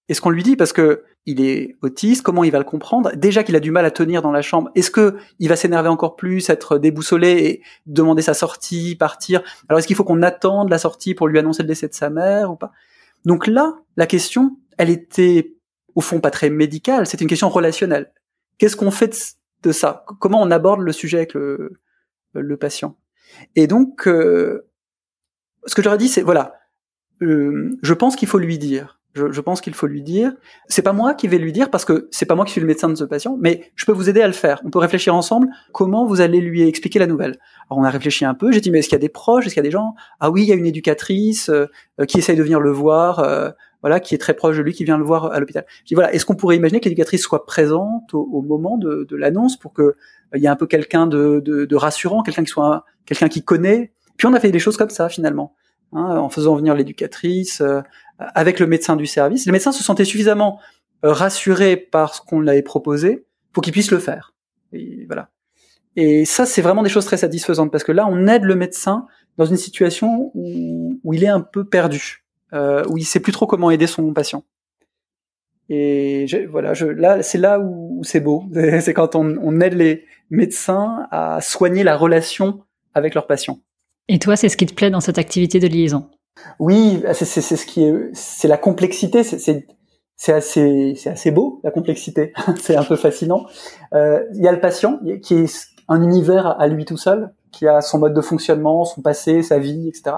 [0.07, 3.11] Est-ce qu'on lui dit parce que il est autiste Comment il va le comprendre?
[3.15, 5.89] Déjà qu'il a du mal à tenir dans la chambre, est-ce que il va s'énerver
[5.89, 9.41] encore plus, être déboussolé et demander sa sortie, partir?
[9.67, 12.09] Alors est-ce qu'il faut qu'on attende la sortie pour lui annoncer le décès de sa
[12.11, 12.71] mère ou pas?
[13.25, 15.55] Donc là, la question, elle était
[15.95, 18.11] au fond pas très médicale, c'est une question relationnelle.
[18.57, 20.05] Qu'est-ce qu'on fait de ça?
[20.19, 21.79] Comment on aborde le sujet avec le,
[22.59, 22.97] patient?
[23.55, 24.67] Et donc, euh,
[25.65, 26.59] ce que j'aurais dit, c'est voilà,
[27.21, 28.94] euh, je pense qu'il faut lui dire.
[29.15, 30.33] Je, je pense qu'il faut lui dire.
[30.67, 32.67] C'est pas moi qui vais lui dire parce que c'est pas moi qui suis le
[32.67, 34.61] médecin de ce patient, mais je peux vous aider à le faire.
[34.65, 37.37] On peut réfléchir ensemble comment vous allez lui expliquer la nouvelle.
[37.69, 38.51] Alors on a réfléchi un peu.
[38.51, 39.95] J'ai dit mais est-ce qu'il y a des proches, est-ce qu'il y a des gens?
[40.19, 41.65] Ah oui, il y a une éducatrice euh,
[42.07, 43.19] qui essaye de venir le voir.
[43.19, 43.51] Euh,
[43.81, 45.63] voilà, qui est très proche de lui, qui vient le voir à l'hôpital.
[45.83, 49.05] Je dis voilà, est-ce qu'on pourrait imaginer que l'éducatrice soit présente au, au moment de,
[49.07, 49.95] de l'annonce pour que
[50.33, 53.43] il y ait un peu quelqu'un de, de, de, rassurant, quelqu'un qui soit quelqu'un qui
[53.43, 53.93] connaît?
[54.17, 55.53] Puis on a fait des choses comme ça finalement
[55.93, 57.81] hein, en faisant venir l'éducatrice, euh,
[58.19, 59.45] avec le médecin du service.
[59.45, 60.59] Le médecin se sentait suffisamment
[61.03, 64.33] euh, rassuré par ce qu'on lui avait proposé pour qu'il puisse le faire.
[64.73, 65.29] Et voilà.
[65.95, 69.07] Et ça, c'est vraiment des choses très satisfaisantes parce que là, on aide le médecin
[69.37, 73.47] dans une situation où, il est un peu perdu, euh, où il sait plus trop
[73.47, 74.43] comment aider son patient.
[75.69, 78.45] Et voilà, je, là, c'est là où, c'est beau.
[78.81, 82.61] C'est quand on, on, aide les médecins à soigner la relation
[82.93, 83.59] avec leurs patients.
[84.07, 86.09] Et toi, c'est ce qui te plaît dans cette activité de liaison?
[86.59, 89.23] Oui, c'est ce qui est, c'est la complexité.
[89.23, 92.33] C'est assez, c'est assez beau la complexité.
[92.61, 93.45] c'est un peu fascinant.
[93.93, 97.67] Euh, il y a le patient qui est un univers à lui tout seul, qui
[97.67, 100.17] a son mode de fonctionnement, son passé, sa vie, etc.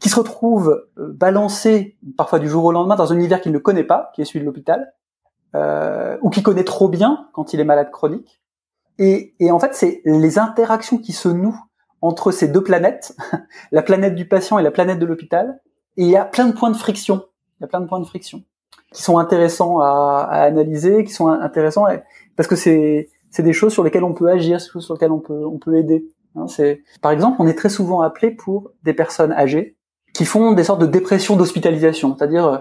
[0.00, 3.58] Qui se retrouve euh, balancé parfois du jour au lendemain dans un univers qu'il ne
[3.58, 4.92] connaît pas, qui est celui de l'hôpital,
[5.54, 8.42] euh, ou qui connaît trop bien quand il est malade chronique.
[8.98, 11.58] Et, et en fait, c'est les interactions qui se nouent
[12.04, 13.16] entre ces deux planètes,
[13.72, 15.60] la planète du patient et la planète de l'hôpital.
[15.96, 17.24] Et il y a plein de points de friction.
[17.58, 18.42] Il y a plein de points de friction
[18.92, 21.86] qui sont intéressants à, analyser, qui sont intéressants
[22.36, 26.06] parce que c'est des choses sur lesquelles on peut agir, sur lesquelles on peut aider.
[26.36, 26.46] Hein,
[27.00, 29.76] par exemple, on est très souvent appelé pour des personnes âgées
[30.12, 32.58] qui font des sortes de dépression d'hospitalisation, c'est-à-dire euh,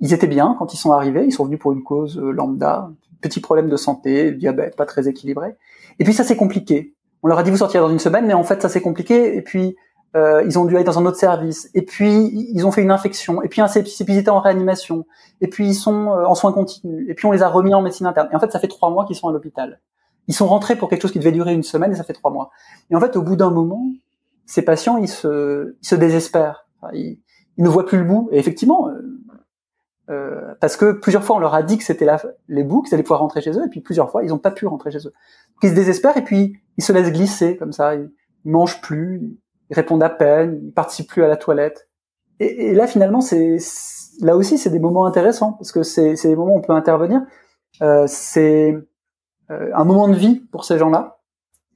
[0.00, 2.90] ils étaient bien quand ils sont arrivés, ils sont venus pour une cause euh, lambda,
[3.20, 5.56] petit problème de santé, diabète pas très équilibré,
[5.98, 8.34] et puis ça c'est compliqué on leur a dit vous sortirez dans une semaine, mais
[8.34, 9.36] en fait ça s'est compliqué.
[9.36, 9.76] Et puis
[10.14, 11.70] euh, ils ont dû aller dans un autre service.
[11.74, 13.42] Et puis ils ont fait une infection.
[13.42, 15.06] Et puis un ils étaient en réanimation.
[15.40, 17.06] Et puis ils sont euh, en soins continus.
[17.08, 18.28] Et puis on les a remis en médecine interne.
[18.32, 19.80] Et en fait ça fait trois mois qu'ils sont à l'hôpital.
[20.28, 22.30] Ils sont rentrés pour quelque chose qui devait durer une semaine et ça fait trois
[22.30, 22.50] mois.
[22.90, 23.84] Et en fait au bout d'un moment,
[24.44, 26.66] ces patients ils se, ils se désespèrent.
[26.92, 27.18] ils,
[27.58, 28.28] ne voient plus le bout.
[28.32, 28.90] Et effectivement.
[30.08, 32.06] Euh, parce que plusieurs fois on leur a dit que c'était
[32.48, 34.52] les bouts, qu'ils allaient pouvoir rentrer chez eux, et puis plusieurs fois ils n'ont pas
[34.52, 35.12] pu rentrer chez eux.
[35.62, 38.10] Ils se désespèrent et puis ils se laissent glisser comme ça, ils,
[38.44, 39.36] mangent plus,
[39.70, 41.88] ils répondent à peine, ils participent plus à la toilette.
[42.38, 43.56] Et, et là finalement c'est
[44.20, 47.22] là aussi c'est des moments intéressants parce que c'est des moments où on peut intervenir.
[47.82, 48.76] Euh, c'est
[49.50, 51.18] euh, un moment de vie pour ces gens-là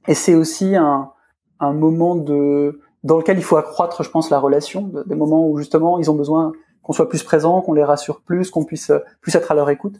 [0.07, 1.11] et c'est aussi un,
[1.59, 5.57] un moment de dans lequel il faut accroître, je pense, la relation, des moments où
[5.57, 8.91] justement ils ont besoin qu'on soit plus présent, qu'on les rassure plus, qu'on puisse
[9.21, 9.95] plus être à leur écoute.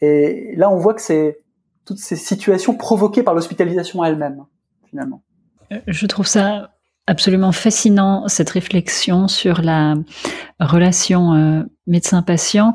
[0.00, 1.40] Et là, on voit que c'est
[1.84, 4.44] toutes ces situations provoquées par l'hospitalisation elle-même,
[4.88, 5.22] finalement.
[5.72, 6.70] Euh, je trouve ça
[7.06, 9.94] absolument fascinant, cette réflexion sur la
[10.60, 12.74] relation euh, médecin-patient.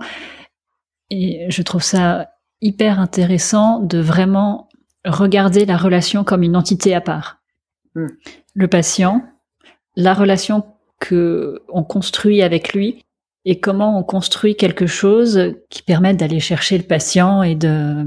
[1.10, 2.30] Et je trouve ça
[2.62, 4.70] hyper intéressant de vraiment
[5.06, 7.40] regarder la relation comme une entité à part.
[7.96, 8.08] Hmm.
[8.54, 9.24] Le patient,
[9.96, 10.64] la relation
[11.00, 13.04] que on construit avec lui
[13.50, 18.06] et comment on construit quelque chose qui permette d'aller chercher le patient et de,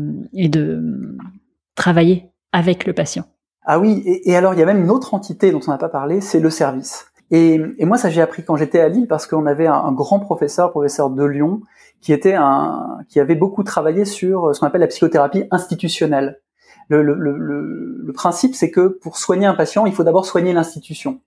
[1.74, 3.24] travailler avec le patient?
[3.64, 5.88] Ah oui, et, alors il y a même une autre entité dont on n'a pas
[5.88, 7.06] parlé, c'est le service.
[7.32, 10.70] Et, moi, ça j'ai appris quand j'étais à Lille parce qu'on avait un, grand professeur,
[10.70, 11.62] professeur de Lyon,
[12.00, 16.40] qui était un, qui avait beaucoup travaillé sur ce qu'on appelle la psychothérapie institutionnelle.
[16.88, 20.52] Le, le, le, le principe, c'est que pour soigner un patient, il faut d'abord soigner
[20.52, 21.20] l'institution.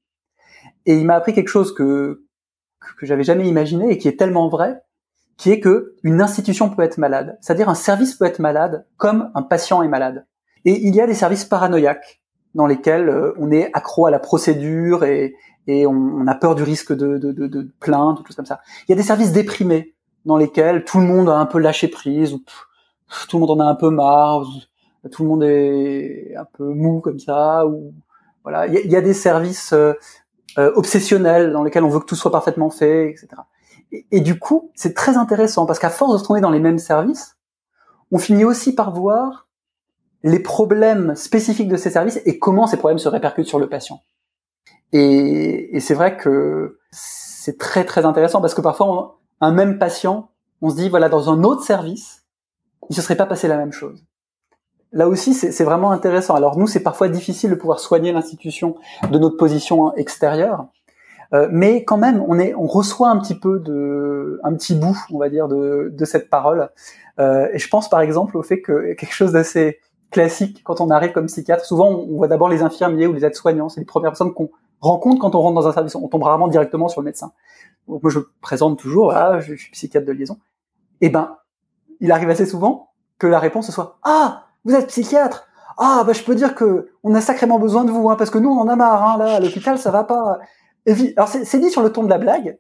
[0.86, 2.25] Et il m'a appris quelque chose que
[2.98, 4.82] que j'avais jamais imaginé et qui est tellement vrai,
[5.38, 7.38] qui est que une institution peut être malade.
[7.42, 10.26] C'est-à-dire un service peut être malade comme un patient est malade.
[10.64, 12.22] Et il y a des services paranoïaques
[12.56, 15.36] dans lesquels euh, on est accro à la procédure et,
[15.68, 18.62] on, a peur du risque de, de, de, de plainte, tout comme ça.
[18.88, 19.96] Il y a des services déprimés
[20.26, 22.44] dans lesquels tout le monde a un peu lâché prise, ou
[23.28, 24.46] tout le monde en a un peu marre,
[25.12, 27.94] tout le monde est un peu mou comme ça, ou
[28.44, 29.74] Voilà, il y, a des services
[30.58, 33.28] obsessionnels dans lesquels on veut que tout soit parfaitement fait, etc.
[33.92, 36.60] Et, et du coup, c'est très intéressant parce qu'à force de se trouver dans les
[36.60, 37.38] mêmes services,
[38.12, 39.48] on finit aussi par voir
[40.24, 44.02] les problèmes spécifiques de ces services et comment ces problèmes se répercutent sur le patient.
[44.92, 50.32] Et, et c'est vrai que c'est très très intéressant parce que parfois un même patient,
[50.62, 52.26] on se dit voilà dans un autre service,
[52.90, 54.04] il se serait pas passé la même chose.
[54.96, 56.36] Là aussi, c'est vraiment intéressant.
[56.36, 58.78] Alors nous, c'est parfois difficile de pouvoir soigner l'institution
[59.12, 60.68] de notre position extérieure,
[61.34, 64.98] euh, mais quand même, on est, on reçoit un petit peu de, un petit bout,
[65.12, 66.70] on va dire, de, de cette parole.
[67.20, 69.80] Euh, et je pense par exemple au fait que quelque chose d'assez
[70.12, 73.68] classique quand on arrive comme psychiatre, souvent on voit d'abord les infirmiers ou les aides-soignants,
[73.68, 75.96] c'est les premières personnes qu'on rencontre quand on rentre dans un service.
[75.96, 77.34] On tombe rarement directement sur le médecin.
[77.90, 80.38] Donc moi je présente toujours, ah, je, suis psychiatre de liaison.
[81.02, 81.36] Eh ben,
[82.00, 85.48] il arrive assez souvent que la réponse soit ah vous êtes psychiatre
[85.78, 88.38] ah bah je peux dire que on a sacrément besoin de vous hein, parce que
[88.38, 90.40] nous on en a marre hein, là à l'hôpital ça va pas.
[91.18, 92.60] Alors c'est dit sur le ton de la blague,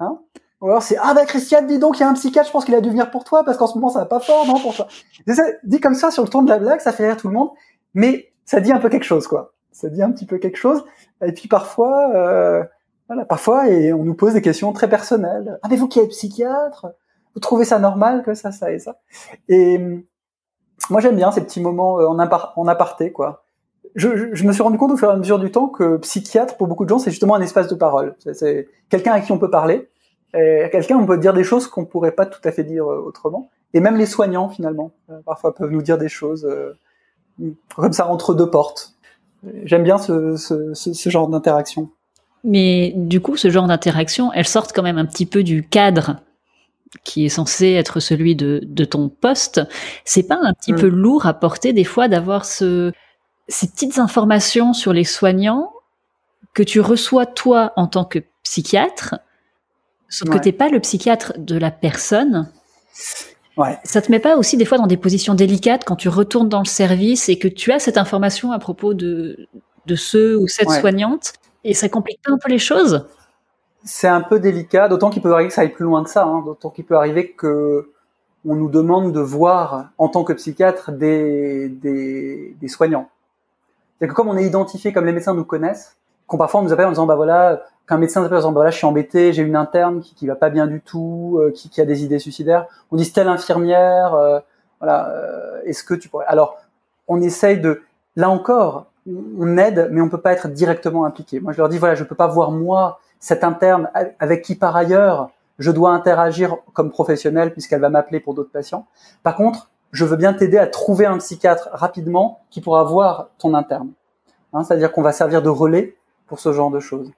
[0.00, 0.18] hein,
[0.60, 2.64] ou alors c'est ah bah Christiane, dis donc il y a un psychiatre, je pense
[2.64, 4.58] qu'il a dû venir pour toi parce qu'en ce moment ça va pas fort, non
[4.60, 4.88] pour toi.
[5.64, 7.50] dit comme ça sur le ton de la blague, ça fait rire tout le monde,
[7.94, 9.52] mais ça dit un peu quelque chose quoi.
[9.72, 10.84] Ça dit un petit peu quelque chose.
[11.24, 12.64] Et puis parfois, euh,
[13.06, 15.58] voilà, parfois et on nous pose des questions très personnelles.
[15.62, 16.86] Ah mais vous qui êtes psychiatre,
[17.34, 18.98] vous trouvez ça normal que ça, ça et ça?
[19.48, 20.07] Et
[20.90, 23.44] moi j'aime bien ces petits moments euh, en, en aparté quoi.
[23.94, 26.68] Je, me suis rendu compte au fur et à mesure du temps que psychiatre pour
[26.68, 28.14] beaucoup de gens c'est justement un espace de parole.
[28.32, 29.88] C'est quelqu'un à qui on peut parler
[30.32, 33.50] quelqu'un, on peut dire des choses qu'on pourrait pas tout à fait dire euh, autrement.
[33.74, 36.48] Et même les soignants, finalement, euh, parfois peuvent nous dire des choses
[37.76, 38.94] comme ça entre deux portes.
[39.64, 41.90] J'aime bien ce, ce, genre d'interaction.
[42.42, 46.16] Mais du coup, ce genre d'interaction, elles sortent quand même un petit peu du cadre
[47.04, 49.60] qui est censé être celui de, de ton poste.
[50.04, 50.76] C'est pas un petit mm.
[50.76, 52.92] peu lourd à porter des fois d'avoir ce,
[53.48, 55.72] ces petites informations sur les soignants
[56.54, 59.16] que tu reçois toi en tant que psychiatre
[60.08, 62.50] Sauf que t'es pas le psychiatre de la personne.
[63.56, 63.78] Ouais.
[63.84, 66.60] Ça te met pas aussi des fois dans des positions délicates quand tu retournes dans
[66.60, 69.48] le service et que tu as cette information à propos de,
[69.86, 73.06] de ceux ou cette soignante et ça complique pas un peu les choses?
[73.84, 76.24] C'est un peu délicat, d'autant qu'il peut arriver que ça aille plus loin que ça,
[76.24, 77.90] hein, d'autant qu'il peut arriver que
[78.44, 83.08] on nous demande de voir en tant que psychiatre des, des, soignants.
[83.98, 86.72] C'est que comme on est identifié comme les médecins nous connaissent, qu'on parfois on nous
[86.72, 89.32] appelle en disant bah voilà qu'un médecin s'appelle en disant bah là je suis embêté,
[89.32, 92.04] j'ai une interne qui, qui va pas bien du tout, euh, qui, qui, a des
[92.04, 94.38] idées suicidaires, on dit telle infirmière, euh,
[94.80, 96.58] voilà, euh, est-ce que tu pourrais Alors
[97.08, 97.82] on essaye de,
[98.14, 101.40] là encore, on aide, mais on peut pas être directement impliqué.
[101.40, 104.76] Moi je leur dis voilà je peux pas voir moi cette interne avec qui par
[104.76, 108.86] ailleurs je dois interagir comme professionnel puisqu'elle va m'appeler pour d'autres patients.
[109.22, 113.54] Par contre, je veux bien t'aider à trouver un psychiatre rapidement qui pourra voir ton
[113.54, 113.90] interne.
[114.52, 117.10] Hein, C'est-à-dire qu'on va servir de relais pour ce genre de choses.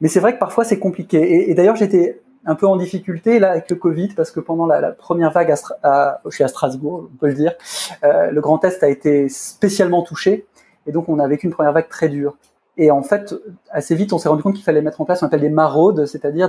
[0.00, 1.50] Mais c'est vrai que parfois c'est compliqué.
[1.50, 4.92] Et, d'ailleurs, j'étais un peu en difficulté là avec le Covid parce que pendant la,
[4.92, 7.52] première vague à, à, Strasbourg, on peut le dire,
[8.02, 10.46] euh, le Grand Est a été spécialement touché
[10.86, 12.36] et donc on a vécu une première vague très dure.
[12.80, 13.34] Et en fait,
[13.70, 15.50] assez vite, on s'est rendu compte qu'il fallait mettre en place ce qu'on appelle des
[15.50, 16.48] maraudes, c'est-à-dire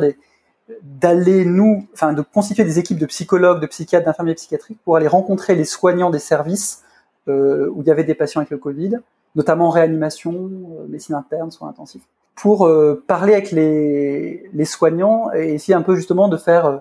[0.81, 5.09] d'aller nous, enfin de constituer des équipes de psychologues, de psychiatres, d'infirmiers psychiatriques pour aller
[5.09, 6.83] rencontrer les soignants des services
[7.27, 8.99] euh, où il y avait des patients avec le Covid,
[9.35, 15.53] notamment en réanimation, euh, médecine interne, soins intensifs pour euh, parler avec les, soignants et
[15.53, 16.79] essayer un peu justement de faire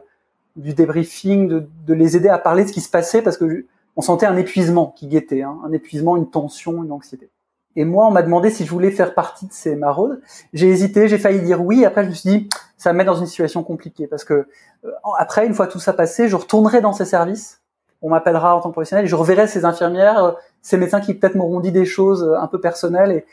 [0.54, 3.66] du débriefing, de, de, les aider à parler de ce qui se passait parce que
[3.96, 7.30] on sentait un épuisement qui guettait, hein, un épuisement, une tension, une anxiété.
[7.76, 10.20] Et moi, on m'a demandé si je voulais faire partie de ces maraudes.
[10.52, 11.84] J'ai hésité, j'ai failli dire oui.
[11.84, 14.46] Après, je me suis dit, ça me met dans une situation compliquée parce que
[14.84, 17.60] euh, après, une fois tout ça passé, je retournerai dans ces services.
[18.02, 21.34] On m'appellera en tant que professionnel et je reverrai ces infirmières, ces médecins qui peut-être
[21.34, 23.26] m'auront dit des choses un peu personnelles et,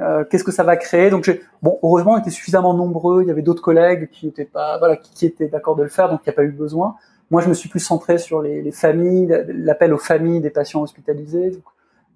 [0.00, 1.30] euh, qu'est-ce que ça va créer Donc
[1.62, 3.22] bon, heureusement, on était suffisamment nombreux.
[3.22, 6.08] Il y avait d'autres collègues qui étaient pas, voilà, qui, étaient d'accord de le faire,
[6.08, 6.96] donc il n'y a pas eu besoin.
[7.30, 10.82] Moi, je me suis plus centré sur les, les familles, l'appel aux familles des patients
[10.82, 11.52] hospitalisés.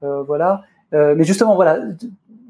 [0.03, 0.63] Euh, voilà.
[0.95, 1.81] Euh, mais justement, voilà,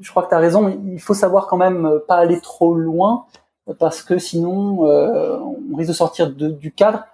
[0.01, 0.68] je crois que tu as raison.
[0.68, 3.27] Il faut savoir quand même pas aller trop loin
[3.79, 7.05] parce que sinon, on risque de sortir de, du cadre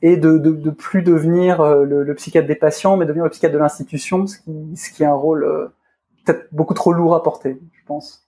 [0.00, 3.52] et de, de, de plus devenir le, le, psychiatre des patients, mais devenir le psychiatre
[3.52, 5.70] de l'institution, ce qui, ce qui est un rôle
[6.24, 8.26] peut-être beaucoup trop lourd à porter, je pense.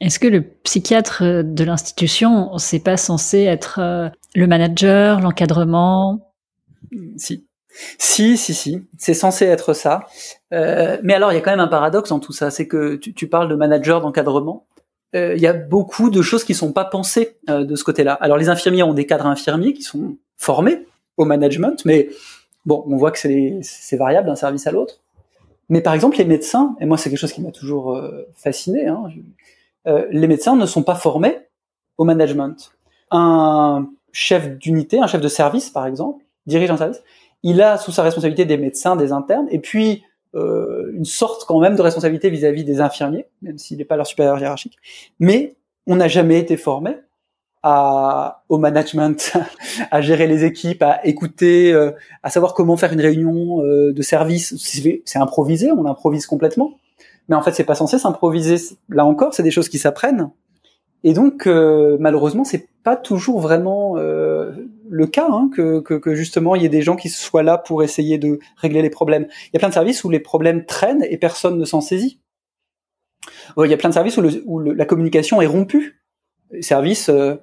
[0.00, 6.32] Est-ce que le psychiatre de l'institution, c'est pas censé être euh, le manager, l'encadrement?
[7.16, 7.46] Si.
[7.98, 10.06] Si, si, si, c'est censé être ça.
[10.52, 12.96] Euh, mais alors, il y a quand même un paradoxe en tout ça, c'est que
[12.96, 14.66] tu, parles de manager, d'encadrement.
[15.14, 18.14] Euh, il y a beaucoup de choses qui sont pas pensées euh, de ce côté-là.
[18.14, 22.08] Alors, les infirmiers ont des cadres infirmiers qui sont formés au management, mais
[22.64, 25.00] bon, on voit que c'est variable d'un service à l'autre.
[25.68, 27.98] Mais par exemple, les médecins, et moi c'est quelque chose qui m'a toujours
[28.34, 29.04] fasciné, hein,
[29.86, 31.38] les médecins ne sont pas formés
[31.96, 32.72] au management.
[33.12, 37.02] Un chef d'unité, un chef de service par exemple, dirige un service,
[37.44, 40.02] il a sous sa responsabilité des médecins, des internes, et puis
[40.34, 44.06] euh, une sorte quand même de responsabilité vis-à-vis des infirmiers, même s'il n'est pas leur
[44.06, 44.76] supérieur hiérarchique.
[45.20, 45.54] Mais
[45.86, 46.96] on n'a jamais été formé
[48.48, 49.32] au management,
[49.90, 54.02] à gérer les équipes, à écouter, euh, à savoir comment faire une réunion euh, de
[54.02, 54.54] service.
[55.04, 56.72] C'est improvisé, on improvise complètement.
[57.28, 58.56] Mais en fait, c'est pas censé s'improviser.
[58.90, 60.30] Là encore, c'est des choses qui s'apprennent.
[61.04, 64.52] Et donc, euh, malheureusement, c'est pas toujours vraiment euh,
[64.88, 67.58] le cas hein, que, que, que, justement il y ait des gens qui soient là
[67.58, 69.26] pour essayer de régler les problèmes.
[69.46, 72.20] Il y a plein de services où les problèmes traînent et personne ne s'en saisit.
[73.56, 76.02] Il y a plein de services où, le, où la communication est rompue.
[76.60, 77.36] Services euh,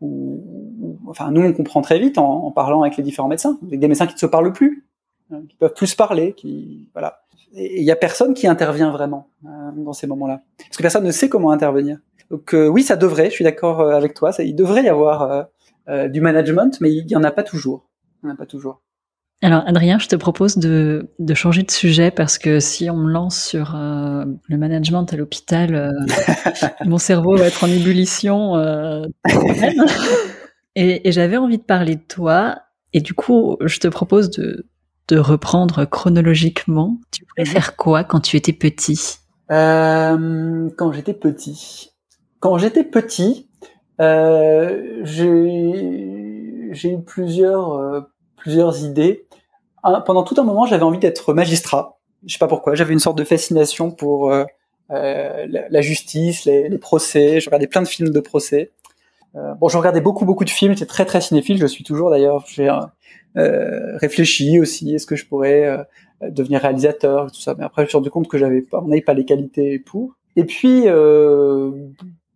[0.00, 3.58] où, enfin, nous on comprend très vite en, en, parlant avec les différents médecins.
[3.62, 4.86] Des médecins qui ne se parlent plus,
[5.32, 7.22] hein, qui peuvent plus parler, qui voilà.
[7.56, 11.04] Et il y a personne qui intervient vraiment euh, dans ces moments-là, parce que personne
[11.04, 11.98] ne sait comment intervenir.
[12.30, 14.88] Donc euh, oui, ça devrait, je suis d'accord euh, avec toi, ça, il devrait y
[14.88, 15.42] avoir euh,
[15.86, 17.90] du management, mais il n'y en a pas toujours.
[18.22, 18.82] Il n'y en a pas toujours.
[19.44, 23.12] Alors Adrien, je te propose de, de, changer de sujet parce que si on me
[23.12, 25.90] lance sur euh, le management à l'hôpital, euh,
[26.86, 28.56] mon cerveau va être en ébullition.
[28.56, 29.04] Euh,
[30.76, 32.58] et, et j'avais envie de parler de toi.
[32.94, 34.66] Et du coup, je te propose de,
[35.08, 36.98] de reprendre chronologiquement.
[37.10, 39.18] Tu voulais faire quoi quand tu étais petit?
[39.50, 41.90] Quand j'étais petit,
[42.40, 43.50] quand j'étais petit,
[44.00, 48.00] euh, j'ai eu plusieurs, euh,
[48.36, 49.26] plusieurs idées.
[49.82, 51.98] pendant tout un moment, j'avais envie d'être magistrat.
[52.26, 52.74] Je sais pas pourquoi.
[52.74, 54.44] J'avais une sorte de fascination pour euh,
[54.90, 57.40] euh la, justice, les, les, procès.
[57.40, 58.72] Je regardais plein de films de procès.
[59.60, 60.74] Bon, je regardais beaucoup, beaucoup de films.
[60.74, 61.58] J'étais très, très cinéphile.
[61.58, 62.44] Je suis toujours d'ailleurs.
[62.46, 62.70] J'ai
[63.34, 64.94] réfléchi aussi.
[64.94, 65.86] Est-ce que je pourrais
[66.30, 67.54] devenir réalisateur, tout ça.
[67.58, 69.78] Mais après, je me suis rendu compte que j'avais pas, on n'avait pas les qualités
[69.78, 70.16] pour.
[70.36, 71.70] Et puis, euh,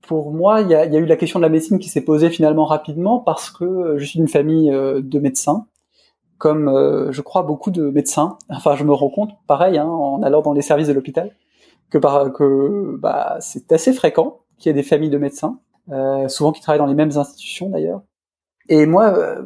[0.09, 2.01] pour moi, il y a, y a, eu la question de la médecine qui s'est
[2.01, 5.67] posée finalement rapidement parce que je suis d'une famille euh, de médecins,
[6.39, 8.39] comme euh, je crois beaucoup de médecins.
[8.49, 11.37] Enfin, je me rends compte, pareil, hein, en allant dans les services de l'hôpital,
[11.91, 15.61] que, que bah, c'est assez fréquent qu'il y ait des familles de médecins,
[15.93, 18.01] euh, souvent qui travaillent dans les mêmes institutions d'ailleurs.
[18.71, 19.43] Et moi, euh,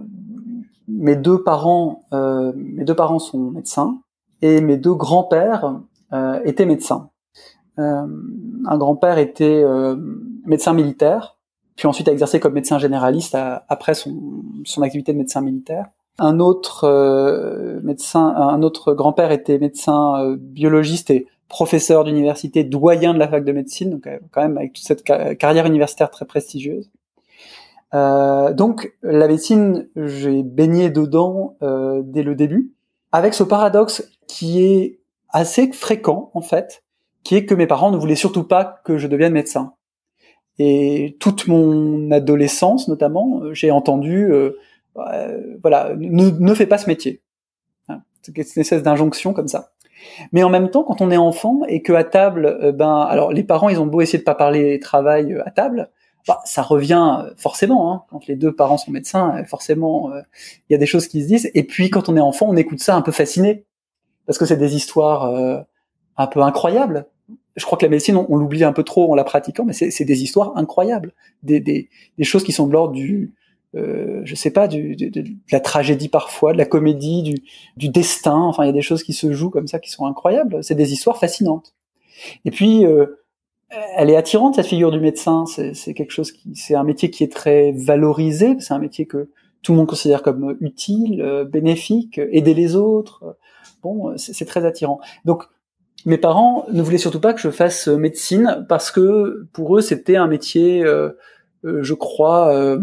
[0.87, 4.01] mes deux parents, euh, mes deux parents sont médecins
[4.43, 5.81] et mes deux grands-pères
[6.45, 7.09] étaient médecins.
[7.79, 9.65] Un grand-père était
[10.45, 11.37] médecin militaire,
[11.77, 13.37] puis ensuite a exercé comme médecin généraliste
[13.69, 15.87] après son, activité de médecin militaire.
[16.19, 23.15] Un autre euh, médecin, un autre grand-père était médecin euh, biologiste et professeur d'université, doyen
[23.15, 26.25] de la fac de médecine, donc euh, quand même avec toute cette carrière universitaire très
[26.25, 26.91] prestigieuse.
[27.93, 31.57] donc la médecine, j'ai baigné dedans
[32.05, 32.73] dès le début,
[33.11, 36.83] avec ce paradoxe qui est assez fréquent en fait,
[37.25, 39.75] qui est que mes parents ne voulaient surtout pas que je devienne médecin.
[40.59, 44.59] Et toute mon adolescence, notamment, euh, j'ai entendu, euh,
[44.97, 47.23] euh, voilà, ne, ne fais pas ce métier.
[47.89, 49.73] Hein, c'est une espèce d'injonction comme ça.
[50.33, 53.45] Mais en même temps, quand on est enfant et que à table, ben, alors les
[53.45, 55.91] parents, ils ont beau essayer de pas parler travail à table,
[56.27, 57.93] bah, ça revient forcément.
[57.93, 60.11] Hein, quand les deux parents sont médecins, forcément,
[60.69, 61.51] il y a des choses qui se disent.
[61.55, 63.65] Et puis, quand on est enfant, on écoute ça un peu fasciné
[64.27, 65.33] parce que c'est des histoires
[66.17, 67.07] un peu incroyables
[67.57, 70.05] je crois que la médecine, on, l'oublie un peu trop en la pratiquant, mais c'est
[70.05, 71.13] des histoires incroyables,
[71.43, 73.35] des, des, des, choses qui sont de l'ordre du,
[73.75, 77.43] euh, je sais pas, du, de, de, la tragédie parfois, de la comédie, du,
[77.77, 78.39] du destin.
[78.39, 80.63] Enfin, il y a des choses qui se jouent comme ça qui sont incroyables.
[80.63, 81.75] C'est des histoires fascinantes.
[82.45, 83.07] Et puis, euh,
[83.97, 85.45] elle est attirante cette figure du médecin.
[85.47, 88.57] C'est quelque chose qui, c'est un métier qui est très valorisé.
[88.61, 89.31] C'est un métier que
[89.63, 93.37] tout le monde considère comme utile, euh, bénéfique, aider les autres.
[93.83, 95.01] Bon, c'est très attirant.
[95.25, 95.45] Donc
[96.05, 99.81] mes parents ne voulaient surtout pas que je fasse euh, médecine parce que pour eux
[99.81, 101.11] c'était un métier, euh,
[101.65, 102.81] euh, je crois, euh,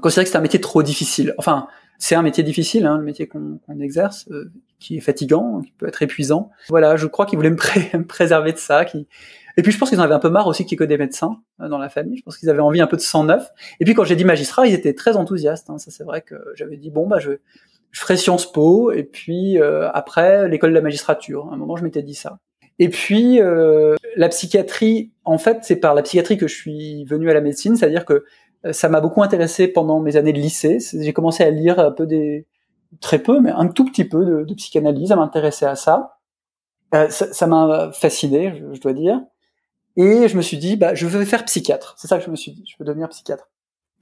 [0.00, 1.34] considérait que c'était un métier trop difficile.
[1.38, 1.66] Enfin,
[1.98, 4.28] c'est un métier difficile, hein, le métier qu'on exerce,
[4.78, 6.50] qui est fatigant, qui peut être épuisant.
[6.68, 7.50] Voilà, je crois qu'ils voulaient
[7.94, 8.84] me, préserver de ça.
[8.84, 9.06] Qui...
[9.56, 10.84] Et puis je pense qu'ils en avaient un peu marre aussi qu'il y ait que
[10.84, 12.18] des médecins dans la famille.
[12.18, 13.48] Je pense qu'ils avaient envie un peu de sang neuf.
[13.80, 15.70] Et puis quand j'ai dit magistrat, ils étaient très enthousiastes.
[15.70, 15.78] Hein.
[15.78, 17.38] Ça c'est vrai que j'avais dit bon bah je
[17.94, 21.48] je ferai Sciences Po et puis euh, après l'école de la magistrature.
[21.50, 22.38] À un moment, je m'étais dit ça.
[22.80, 27.30] Et puis euh, la psychiatrie, en fait, c'est par la psychiatrie que je suis venu
[27.30, 28.24] à la médecine, c'est-à-dire que
[28.66, 30.78] euh, ça m'a beaucoup intéressé pendant mes années de lycée.
[30.92, 32.46] J'ai commencé à lire un peu des
[33.00, 36.18] très peu, mais un tout petit peu de, psychanalyse, à m'intéresser à ça.
[36.94, 39.20] Euh, ça m'a fasciné, je, je, dois dire.
[39.96, 41.94] Et je me suis dit, bah, je veux faire psychiatre.
[41.96, 42.64] C'est ça que je me suis dit.
[42.66, 43.48] Je veux devenir psychiatre.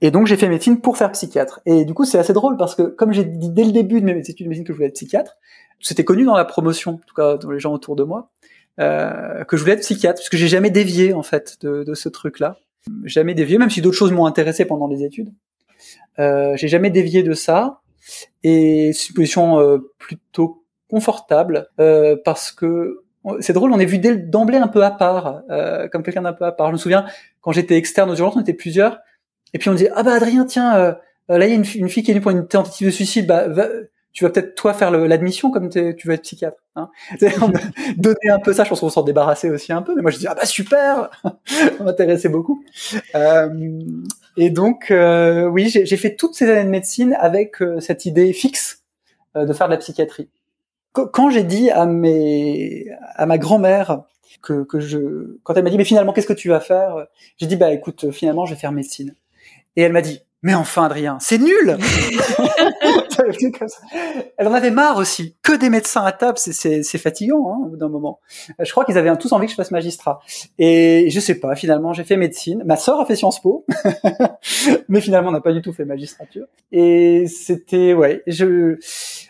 [0.01, 1.61] Et donc j'ai fait médecine pour faire psychiatre.
[1.65, 4.05] Et du coup c'est assez drôle parce que comme j'ai dit dès le début de
[4.05, 5.37] mes études de médecine que je voulais être psychiatre,
[5.79, 8.29] c'était connu dans la promotion, en tout cas dans les gens autour de moi,
[8.79, 11.93] euh, que je voulais être psychiatre, parce que j'ai jamais dévié en fait de, de
[11.93, 12.57] ce truc-là,
[13.03, 15.33] jamais dévié, même si d'autres choses m'ont intéressé pendant les études.
[16.19, 17.81] Euh, j'ai jamais dévié de ça,
[18.43, 23.03] et c'est une position euh, plutôt confortable euh, parce que
[23.39, 26.45] c'est drôle, on est vu d'emblée un peu à part, euh, comme quelqu'un d'un peu
[26.45, 26.67] à part.
[26.67, 27.05] Je me souviens
[27.41, 28.99] quand j'étais externe aux urgences, on était plusieurs
[29.53, 30.93] et puis on disait ah bah Adrien tiens euh,
[31.29, 33.27] euh, là il y a une, fille qui est venue pour une tentative de suicide
[33.27, 33.47] bah
[34.13, 36.57] tu vas peut-être toi faire l'admission comme tu vas être psychiatre.
[36.75, 36.89] Hein.
[37.97, 39.95] donner un peu ça, je pense qu'on s'en débarrasser aussi un peu.
[39.95, 41.09] Mais moi je dis ah bah super,
[41.45, 42.63] ça m'intéressait beaucoup.
[43.15, 43.49] Euh,
[44.37, 48.33] et donc euh, oui, j'ai fait toutes ces années de médecine avec euh, cette idée
[48.33, 48.83] fixe
[49.35, 50.29] euh, de faire de la psychiatrie.
[50.93, 52.85] Quand j'ai dit à mes
[53.15, 54.03] à ma grand-mère
[54.43, 57.47] que, que je quand elle m'a dit mais finalement qu'est-ce que tu vas faire, j'ai
[57.47, 59.15] dit bah écoute finalement je vais faire médecine.
[59.75, 61.77] Et elle m'a dit, mais enfin Adrien, c'est nul
[64.37, 65.35] Elle en avait marre aussi.
[65.41, 68.19] Que des médecins à table, c'est fatigant hein, au bout d'un moment.
[68.59, 70.19] Je crois qu'ils avaient tous envie que je fasse magistrat.
[70.57, 72.63] Et je sais pas, finalement, j'ai fait médecine.
[72.65, 73.65] Ma sœur a fait Sciences Po,
[74.89, 76.45] mais finalement, on n'a pas du tout fait magistrature.
[76.71, 78.77] Et c'était, ouais, je,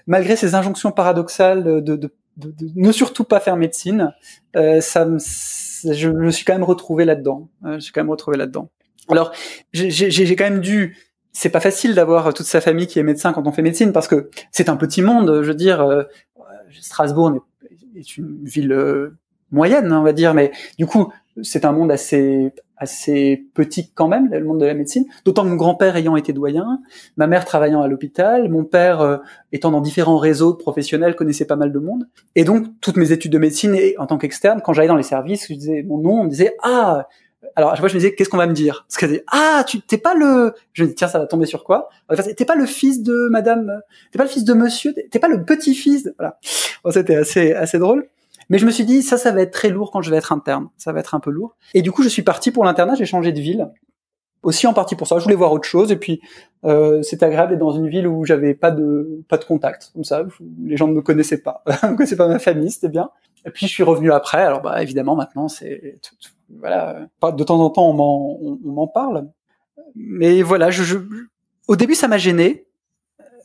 [0.07, 4.13] malgré ces injonctions paradoxales de, de, de, de ne surtout pas faire médecine,
[4.55, 7.49] euh, ça me, je me suis quand même retrouvé là-dedans.
[7.65, 8.69] Euh, je suis quand même retrouvé là-dedans.
[9.09, 9.31] Alors,
[9.73, 10.97] j'ai quand même dû.
[11.31, 14.07] C'est pas facile d'avoir toute sa famille qui est médecin quand on fait médecine parce
[14.07, 15.41] que c'est un petit monde.
[15.41, 16.03] Je veux dire, euh,
[16.79, 17.33] Strasbourg
[17.95, 19.17] est une ville euh,
[19.51, 24.29] moyenne, on va dire, mais du coup, c'est un monde assez assez petit quand même,
[24.29, 25.05] le monde de la médecine.
[25.25, 26.81] D'autant que mon grand-père ayant été doyen,
[27.17, 29.17] ma mère travaillant à l'hôpital, mon père euh,
[29.51, 32.07] étant dans différents réseaux professionnels connaissait pas mal de monde.
[32.35, 35.03] Et donc toutes mes études de médecine et en tant qu'externe, quand j'allais dans les
[35.03, 37.07] services, je disais mon nom, on me disait ah
[37.55, 38.85] alors à chaque fois je me disais qu'est-ce qu'on va me dire?
[38.87, 41.45] Parce qu'elle disait ah tu t'es pas le je me dis tiens ça va tomber
[41.45, 41.89] sur quoi?
[42.35, 43.81] T'es pas le fils de madame
[44.11, 46.15] t'es pas le fils de monsieur t'es pas le petit fils de...
[46.17, 46.39] voilà.
[46.83, 48.07] Bon, c'était assez assez drôle.
[48.49, 50.31] Mais je me suis dit ça ça va être très lourd quand je vais être
[50.31, 50.69] interne.
[50.77, 51.55] Ça va être un peu lourd.
[51.73, 53.69] Et du coup je suis parti pour l'internat j'ai changé de ville.
[54.41, 55.91] Aussi en partie pour ça je voulais voir autre chose.
[55.91, 56.21] Et puis
[56.65, 59.91] euh, c'était agréable d'être dans une ville où j'avais pas de pas de contact.
[59.93, 60.23] Comme ça
[60.63, 61.63] les gens ne me connaissaient pas.
[61.83, 63.09] Ne connaissaient pas ma famille c'était bien.
[63.45, 64.41] Et puis je suis revenu après.
[64.41, 65.99] Alors bah évidemment maintenant c'est
[66.59, 69.29] voilà, de temps en temps on m'en on, m'en parle,
[69.95, 70.97] mais voilà, je, je,
[71.67, 72.67] au début ça m'a gêné,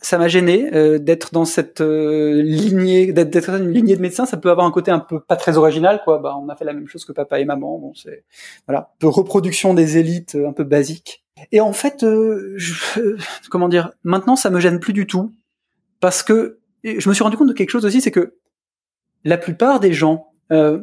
[0.00, 4.26] ça m'a gêné euh, d'être dans cette euh, lignée, d'être dans une lignée de médecins.
[4.26, 6.18] Ça peut avoir un côté un peu pas très original, quoi.
[6.18, 7.78] Bah, on a fait la même chose que papa et maman.
[7.78, 8.24] Bon, c'est
[8.66, 11.24] voilà, peu reproduction des élites, un peu basique.
[11.52, 13.16] Et en fait, euh, je,
[13.50, 15.32] comment dire, maintenant ça me gêne plus du tout
[16.00, 18.36] parce que je me suis rendu compte de quelque chose aussi, c'est que
[19.24, 20.80] la plupart des gens, euh,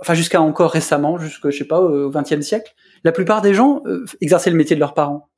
[0.00, 2.74] enfin jusqu'à encore récemment, jusque je sais pas au XXe siècle,
[3.04, 5.28] la plupart des gens euh, exerçaient le métier de leurs parents.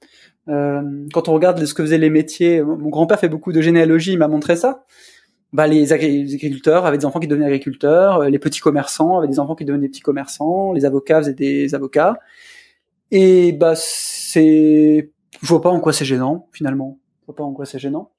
[0.49, 0.82] Euh,
[1.12, 4.18] quand on regarde ce que faisaient les métiers, mon grand-père fait beaucoup de généalogie, il
[4.18, 4.84] m'a montré ça.
[5.55, 9.38] Bah, les, agriculteurs avaient des enfants qui devenaient agriculteurs, euh, les petits commerçants avaient des
[9.38, 12.18] enfants qui devenaient petits commerçants, les avocats faisaient des avocats.
[13.12, 16.99] Et bah c'est, je vois pas en quoi c'est gênant finalement.
[17.20, 18.11] Je vois pas en quoi c'est gênant.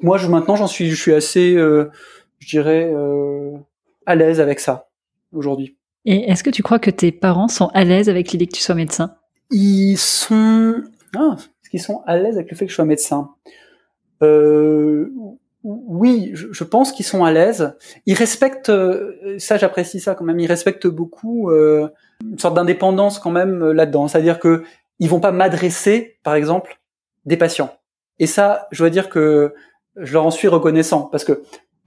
[0.00, 1.90] Moi, je, maintenant, j'en suis, je suis assez, euh,
[2.38, 3.52] je dirais, euh,
[4.06, 4.87] à l'aise avec ça
[5.32, 5.76] aujourd'hui.
[6.04, 8.62] Et est-ce que tu crois que tes parents sont à l'aise avec l'idée que tu
[8.62, 9.14] sois médecin?
[9.50, 10.82] Ils sont...
[11.16, 13.30] Ah, est-ce qu'ils sont à l'aise avec le fait que je sois médecin?
[14.22, 15.12] Euh,
[15.64, 17.76] Oui, je, pense qu'ils sont à l'aise.
[18.06, 21.88] Ils respectent, euh, ça j'apprécie ça quand même, ils respectent beaucoup euh,
[22.24, 24.08] une sorte d'indépendance quand même euh, là-dedans.
[24.08, 24.62] C'est-à-dire que
[24.98, 26.80] ils vont pas m'adresser, par exemple,
[27.26, 27.76] des patients.
[28.18, 29.54] Et ça, je dois dire que
[29.96, 31.42] je leur en suis reconnaissant parce que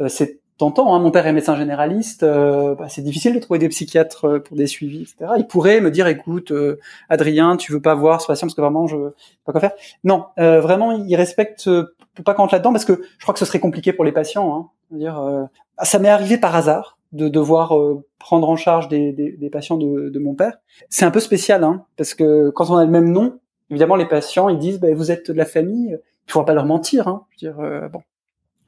[0.07, 3.67] c'est T'entends, hein, mon père est médecin généraliste, euh, bah, c'est difficile de trouver des
[3.67, 5.31] psychiatres euh, pour des suivis, etc.
[5.39, 8.61] Il pourrait me dire, écoute, euh, Adrien, tu veux pas voir ce patient parce que
[8.61, 9.71] vraiment, je sais pas quoi faire.
[10.03, 11.67] Non, vraiment, il respecte
[12.23, 14.55] pas quand là-dedans parce que je crois que ce serait compliqué pour les patients.
[14.55, 14.69] Hein.
[14.95, 15.47] dire,
[15.81, 17.75] ça m'est arrivé par hasard de devoir
[18.19, 20.59] prendre en charge des, des, patients de, de, mon père.
[20.89, 23.39] C'est un peu spécial, hein, parce que quand on a le même nom,
[23.71, 25.97] évidemment, les patients, ils disent, bah, vous êtes de la famille,
[26.27, 27.07] il faut pas leur mentir.
[27.07, 27.25] Hein.
[27.31, 28.03] Je veux dire, bon,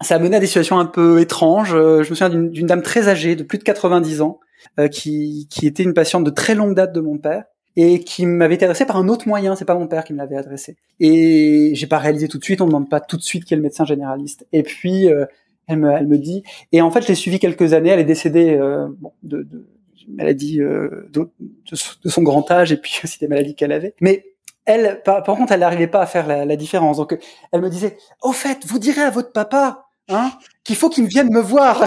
[0.04, 1.74] ça a mené à des situations un peu étranges.
[1.74, 4.40] Euh, je me souviens d'une dame très âgée, de plus de 90 ans,
[4.80, 7.44] euh, qui, qui était une patiente de très longue date de mon père
[7.76, 9.56] et qui m'avait été adressée par un autre moyen.
[9.56, 10.78] C'est pas mon père qui me l'avait adressée.
[11.00, 12.62] Et j'ai pas réalisé tout de suite.
[12.62, 14.46] On demande pas tout de suite qui est le médecin généraliste.
[14.52, 15.26] Et puis euh,
[15.68, 16.44] elle me, elle me dit.
[16.72, 17.90] Et en fait, je l'ai suivie quelques années.
[17.90, 18.60] Elle est décédée
[19.00, 19.66] bon, de, de
[20.08, 23.96] maladie de, de, son grand âge et puis aussi des maladies qu'elle avait.
[24.02, 24.26] Mais
[24.66, 26.98] elle, par, contre, elle n'arrivait pas à faire la, la, différence.
[26.98, 27.18] Donc,
[27.52, 30.32] elle me disait, au fait, vous direz à votre papa hein,
[30.64, 31.84] qu'il faut qu'il vienne me voir.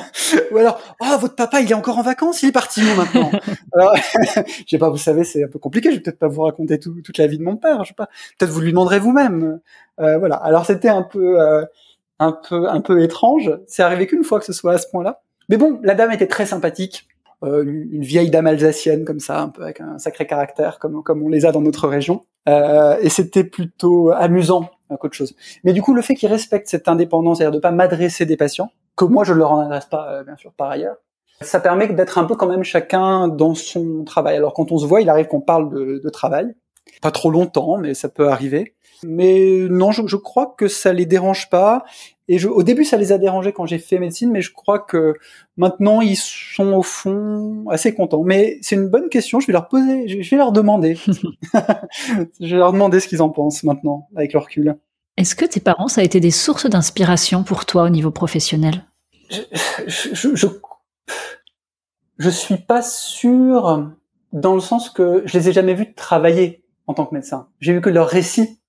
[0.52, 3.30] Ou alors, oh, votre papa, il est encore en vacances, il est parti où maintenant?
[3.74, 3.94] Alors,
[4.36, 5.90] je sais pas, vous savez, c'est un peu compliqué.
[5.90, 7.84] Je vais peut-être pas vous raconter toute la vie de mon père.
[7.84, 8.08] Je sais pas.
[8.38, 9.60] Peut-être vous lui demanderez vous-même.
[10.00, 10.36] Euh, voilà.
[10.36, 11.64] Alors c'était un peu, euh,
[12.18, 13.52] un peu, un peu étrange.
[13.66, 15.22] C'est arrivé qu'une fois que ce soit à ce point-là.
[15.48, 17.08] Mais bon, la dame était très sympathique.
[17.42, 21.22] Euh, une vieille dame alsacienne comme ça, un peu avec un sacré caractère, comme comme
[21.22, 22.26] on les a dans notre région.
[22.48, 24.70] Euh, et c'était plutôt amusant
[25.12, 25.34] chose.
[25.64, 28.70] Mais du coup, le fait qu'ils respectent cette indépendance, c'est-à-dire de pas m'adresser des patients,
[28.96, 30.96] que moi je leur en adresse pas, euh, bien sûr, par ailleurs,
[31.40, 34.36] ça permet d'être un peu quand même chacun dans son travail.
[34.36, 36.54] Alors quand on se voit, il arrive qu'on parle de, de travail,
[37.00, 38.74] pas trop longtemps, mais ça peut arriver.
[39.02, 41.84] Mais non, je, je, crois que ça les dérange pas.
[42.28, 44.78] Et je, au début, ça les a dérangés quand j'ai fait médecine, mais je crois
[44.78, 45.14] que
[45.56, 48.22] maintenant, ils sont au fond assez contents.
[48.22, 49.40] Mais c'est une bonne question.
[49.40, 50.94] Je vais leur poser, je vais leur demander.
[52.40, 54.76] je vais leur demander ce qu'ils en pensent maintenant, avec leur recul.
[55.16, 58.84] Est-ce que tes parents, ça a été des sources d'inspiration pour toi au niveau professionnel?
[59.28, 59.40] Je,
[59.86, 60.46] je, je,
[62.18, 63.90] je, suis pas sûr
[64.32, 67.48] dans le sens que je les ai jamais vus travailler en tant que médecin.
[67.60, 68.60] J'ai vu que leur récit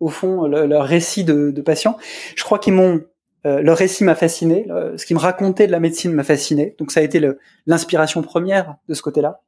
[0.00, 1.96] au fond leur récit de, de patients.
[2.34, 3.02] Je crois qu'ils m'ont
[3.46, 4.66] euh, leur récit m'a fasciné,
[4.96, 6.74] ce qu'ils me racontaient de la médecine m'a fasciné.
[6.78, 7.22] Donc ça a été
[7.66, 9.40] l'inspiration première de ce côté-là.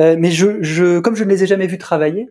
[0.00, 2.28] Euh, mais je, je, comme je ne les ai jamais vus travailler,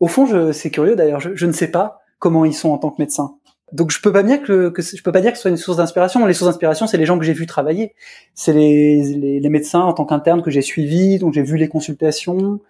[0.00, 2.90] au fond, c'est curieux d'ailleurs, je, je, ne sais pas comment ils sont en tant
[2.90, 3.36] que médecins.
[3.72, 5.56] Donc je peux pas dire que, que je peux pas dire que ce soit une
[5.56, 6.26] source d'inspiration.
[6.26, 7.94] Les sources d'inspiration, c'est les gens que j'ai vus travailler,
[8.34, 11.68] c'est les, les, les, médecins en tant qu'interne que j'ai suivis, dont j'ai vu les
[11.68, 12.60] consultations,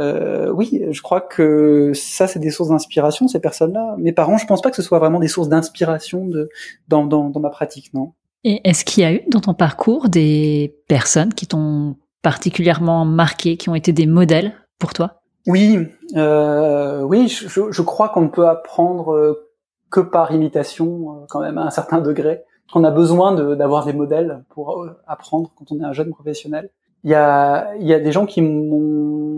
[0.00, 3.96] euh, oui, je crois que ça, c'est des sources d'inspiration, ces personnes-là.
[3.98, 6.48] Mes parents, je pense pas que ce soit vraiment des sources d'inspiration de,
[6.88, 8.12] dans, dans, dans, ma pratique, non.
[8.42, 13.58] Et est-ce qu'il y a eu dans ton parcours des personnes qui t'ont particulièrement marqué,
[13.58, 15.20] qui ont été des modèles pour toi?
[15.46, 15.78] Oui,
[16.16, 19.48] euh, oui, je, je crois qu'on ne peut apprendre euh,
[19.90, 22.42] que par imitation, quand même, à un certain degré.
[22.72, 26.70] Qu'on a besoin d'avoir des modèles pour apprendre quand on est un jeune professionnel.
[27.02, 29.29] Il y a, il y a des gens qui m'ont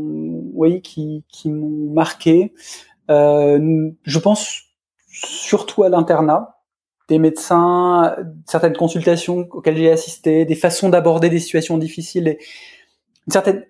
[0.63, 2.55] oui, qui, qui m'ont marqué.
[3.11, 4.63] Euh, je pense
[5.09, 6.61] surtout à l'internat,
[7.09, 12.39] des médecins, certaines consultations auxquelles j'ai assisté, des façons d'aborder des situations difficiles,
[13.27, 13.67] une certaine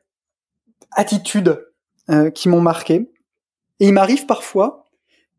[0.92, 1.66] attitude
[2.10, 3.10] euh, qui m'ont marqué.
[3.80, 4.90] Et il m'arrive parfois,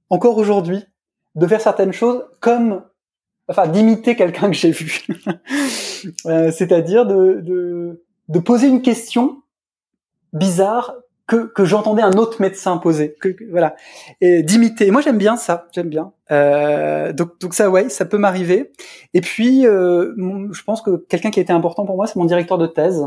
[0.09, 0.83] encore aujourd'hui,
[1.35, 2.83] de faire certaines choses comme,
[3.47, 5.05] enfin, d'imiter quelqu'un que j'ai vu.
[6.25, 9.43] euh, C'est-à-dire de, de poser une question
[10.33, 10.95] bizarre
[11.27, 13.75] que, que j'entendais un autre médecin poser, que, voilà,
[14.21, 14.91] et d'imiter.
[14.91, 16.11] Moi, j'aime bien ça, j'aime bien.
[16.31, 18.71] Euh, donc, donc ça, ouais, ça peut m'arriver.
[19.13, 20.13] Et puis, euh,
[20.51, 23.05] je pense que quelqu'un qui a été important pour moi, c'est mon directeur de thèse,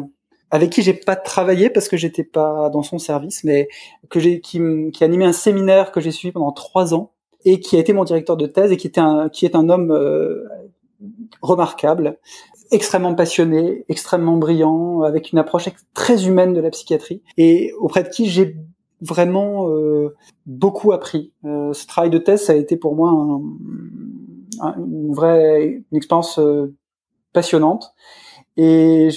[0.51, 3.69] avec qui j'ai pas travaillé parce que j'étais pas dans son service, mais
[4.09, 4.61] que j'ai qui,
[4.93, 7.13] qui a animé un séminaire que j'ai suivi pendant trois ans
[7.45, 9.69] et qui a été mon directeur de thèse et qui était un qui est un
[9.69, 10.45] homme euh,
[11.43, 12.19] remarquable
[12.71, 18.09] extrêmement passionné, extrêmement brillant, avec une approche très humaine de la psychiatrie, et auprès de
[18.09, 18.57] qui j'ai
[19.01, 20.15] vraiment euh,
[20.47, 21.33] beaucoup appris.
[21.45, 26.39] Euh, ce travail de thèse, ça a été pour moi un, une vraie une expérience
[26.39, 26.75] euh,
[27.33, 27.95] passionnante.
[28.59, 29.11] Et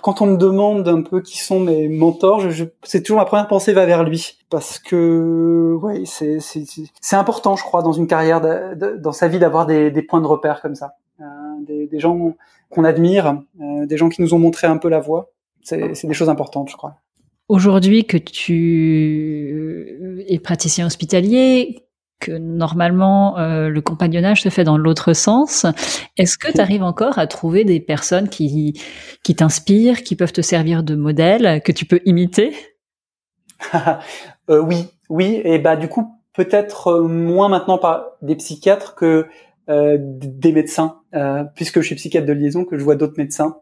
[0.00, 2.42] quand on me demande un peu qui sont mes mentors,
[2.84, 7.82] c'est toujours ma première pensée va vers lui parce que ouais, c'est important, je crois,
[7.82, 8.40] dans une carrière,
[8.76, 11.24] dans sa vie, d'avoir des, points de repère comme ça, euh,
[11.66, 12.36] des gens
[12.76, 15.30] qu'on admire, euh, des gens qui nous ont montré un peu la voie.
[15.62, 16.96] C'est des choses importantes, je crois.
[17.48, 21.82] Aujourd'hui que tu es praticien hospitalier,
[22.20, 25.66] que normalement euh, le compagnonnage se fait dans l'autre sens,
[26.18, 28.80] est-ce que tu arrives encore à trouver des personnes qui,
[29.24, 32.54] qui t'inspirent, qui peuvent te servir de modèle, que tu peux imiter?
[34.48, 39.06] Euh, Oui, oui, et bah du coup peut-être euh, moins maintenant par des psychiatres que
[39.06, 39.28] euh,
[39.68, 43.58] des médecins, euh, puisque je suis psychiatre de liaison, que je vois d'autres médecins.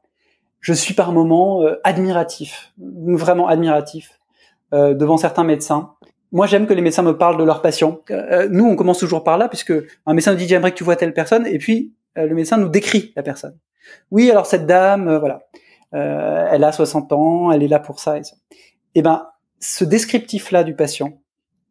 [0.61, 4.19] Je suis par moments euh, admiratif, vraiment admiratif,
[4.73, 5.93] devant certains médecins.
[6.33, 8.01] Moi, j'aime que les médecins me parlent de leurs patients.
[8.51, 9.73] nous, on commence toujours par là, puisque
[10.05, 12.69] un médecin nous dit j'aimerais que tu vois telle personne, et puis le médecin nous
[12.69, 13.57] décrit la personne.
[14.11, 15.45] Oui, alors cette dame, voilà,
[15.93, 18.35] elle a 60 ans, elle est là pour ça et ça.
[18.97, 19.29] Eh ben,
[19.61, 21.21] ce descriptif-là du patient,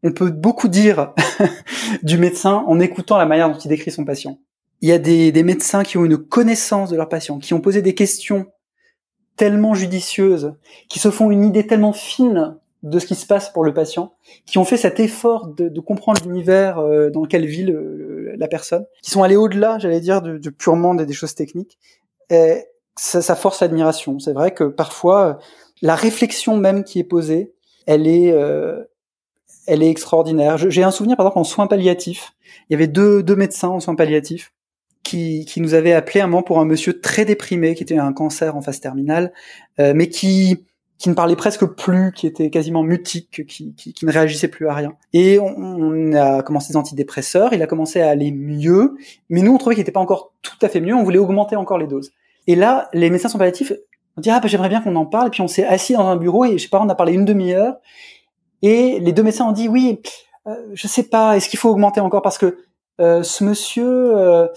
[0.04, 1.14] on peut beaucoup dire
[2.04, 4.39] du médecin en écoutant la manière dont il décrit son patient.
[4.82, 7.82] Il y a des, médecins qui ont une connaissance de leur patient, qui ont posé
[7.82, 8.47] des questions
[9.38, 10.56] tellement judicieuses,
[10.89, 14.14] qui se font une idée tellement fine de ce qui se passe pour le patient,
[14.45, 17.66] qui ont fait cet effort de, comprendre l'univers euh, dans lequel vit
[18.38, 21.80] la personne, qui sont allés au-delà, j'allais dire, de, purement des, choses techniques.
[22.95, 24.20] Ça, ça force l'admiration.
[24.20, 25.39] C'est vrai que parfois,
[25.82, 27.54] la réflexion même qui est posée,
[27.86, 28.84] elle est, euh,
[29.68, 30.57] elle est extraordinaire.
[30.57, 32.34] J'ai un souvenir, par exemple, en soins palliatifs.
[32.70, 34.53] Il y avait deux, deux médecins en soins palliatifs
[35.03, 38.14] qui, qui nous avait appelé un moment pour un monsieur très déprimé, qui était un
[38.14, 39.34] cancer en phase terminale,
[39.80, 40.66] euh, mais qui
[40.99, 44.74] qui ne parlait presque plus, qui était quasiment mutique, qui, qui, ne réagissait plus à
[44.74, 44.93] rien.
[45.11, 48.95] Et on, on, a commencé des antidépresseurs, il a commencé à aller mieux,
[49.28, 51.57] mais nous on trouvait qu'il n'était pas encore tout à fait mieux, on voulait augmenter
[51.57, 52.14] encore les doses.
[52.47, 53.74] Et là, les médecins sont palliatifs
[54.18, 56.16] on dit ah bah, j'aimerais bien qu'on en parle, puis on s'est assis dans un
[56.16, 57.76] bureau et je sais pas, on a parlé une demi-heure,
[58.64, 60.01] et les deux médecins ont dit oui,
[60.47, 62.57] euh, je sais pas, est-ce qu'il faut augmenter encore parce que
[63.01, 64.47] euh, ce monsieur, euh,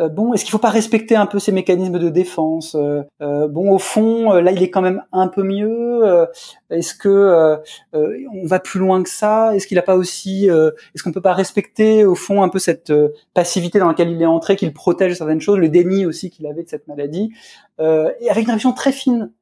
[0.00, 2.76] euh, bon, est-ce qu'il faut pas respecter un peu ses mécanismes de défense
[3.20, 6.26] Bon, au fond, là, il est quand même un peu mieux.
[6.70, 7.58] est-ce que
[7.92, 11.32] on va plus loin que ça Est-ce qu'il a pas aussi Est-ce qu'on peut pas
[11.32, 12.92] respecter au fond un peu cette
[13.34, 16.64] passivité dans laquelle il est entré, qu'il protège certaines choses, le déni aussi qu'il avait
[16.64, 17.32] de cette maladie,
[17.80, 19.32] et avec une réflexion très fine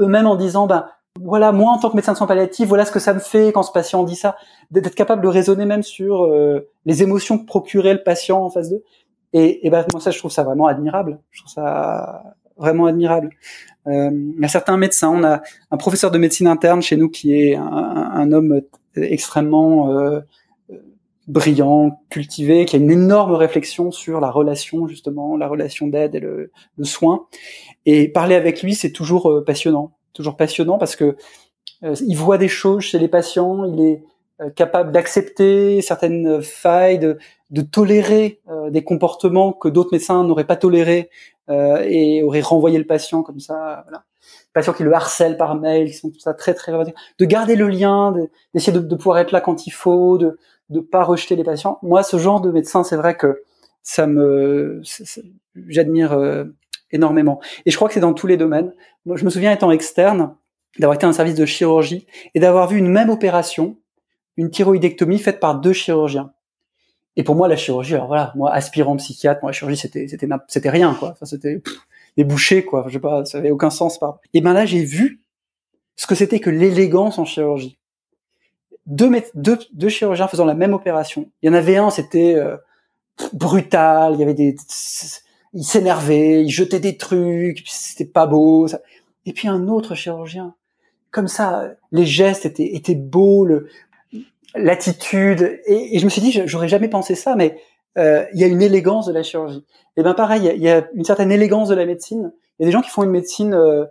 [0.00, 0.86] eux-mêmes en disant, ben
[1.24, 3.50] voilà, moi en tant que médecin de soins palliatifs, voilà ce que ça me fait
[3.52, 4.36] quand ce patient dit ça,
[4.70, 8.70] d'être capable de raisonner même sur euh, les émotions que procurait le patient en face
[8.70, 8.84] d'eux.
[9.32, 11.18] Et, et ben moi ça, je trouve ça vraiment admirable.
[11.30, 12.22] Je trouve ça
[12.56, 13.30] vraiment admirable.
[13.86, 17.08] Euh, il y a certains médecins, on a un professeur de médecine interne chez nous
[17.08, 18.60] qui est un, un homme
[18.94, 20.20] extrêmement euh,
[21.26, 26.20] brillant, cultivé, qui a une énorme réflexion sur la relation justement, la relation d'aide et
[26.20, 27.26] le, le, soin.
[27.86, 31.16] Et parler avec lui, c'est toujours euh, passionnant toujours passionnant parce que
[31.82, 34.02] euh, il voit des choses chez les patients, il est
[34.40, 37.18] euh, capable d'accepter certaines failles, de,
[37.50, 41.10] de tolérer euh, des comportements que d'autres médecins n'auraient pas tolérés
[41.46, 43.84] et auraient renvoyé le patient comme ça.
[43.84, 44.04] Voilà.
[44.54, 47.68] patients qui le harcèlent par mail, qui sont tout ça très très de garder le
[47.68, 48.14] lien,
[48.54, 50.38] d'essayer de, de, pouvoir être là quand il faut, de
[50.70, 51.78] de pas rejeter les patients.
[51.82, 53.42] Moi, ce genre de médecin, c'est vrai que
[53.82, 54.80] ça me,
[55.68, 56.46] j'admire
[56.90, 57.40] énormément.
[57.66, 58.72] Et je crois que c'est dans tous les domaines.
[59.06, 60.34] Je me souviens étant externe,
[60.78, 63.76] d'avoir été un service de chirurgie et d'avoir vu une même opération,
[64.36, 66.32] une thyroïdectomie faite par deux chirurgiens.
[67.16, 70.26] Et pour moi, la chirurgie, alors voilà, moi, aspirant psychiatre, moi, la chirurgie, c'était, c'était,
[70.48, 71.10] c'était rien, quoi.
[71.10, 71.62] Enfin, c'était
[72.16, 72.86] des bouchées, quoi.
[72.88, 74.20] Je sais pas, ça avait aucun sens, pas.
[74.32, 75.22] Et ben là, j'ai vu
[75.96, 77.78] ce que c'était que l'élégance en chirurgie.
[78.86, 81.30] Deux, deux, deux chirurgiens faisant la même opération.
[81.42, 82.56] Il y en avait un, c'était euh,
[83.32, 84.14] brutal.
[84.14, 84.56] Il y avait des,
[85.54, 88.68] il s'énervait, il jetait des trucs, c'était pas beau.
[88.68, 88.80] Ça.
[89.26, 90.54] Et puis un autre chirurgien,
[91.10, 93.48] comme ça, les gestes étaient, étaient beaux,
[94.54, 95.60] l'attitude.
[95.66, 97.58] Et, je me suis dit, j'aurais jamais pensé ça, mais
[97.96, 99.64] euh, il y a une élégance de la chirurgie.
[99.96, 102.32] Et ben pareil, il y, a une certaine élégance de la médecine.
[102.58, 103.84] Il y a des gens qui font une médecine euh,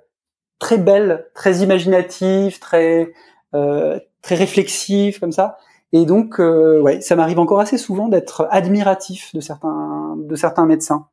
[0.59, 3.11] très belle, très imaginative, très
[3.53, 5.57] euh, très réflexive comme ça.
[5.91, 10.65] Et donc, euh, ouais, ça m'arrive encore assez souvent d'être admiratif de certains de certains
[10.65, 11.07] médecins.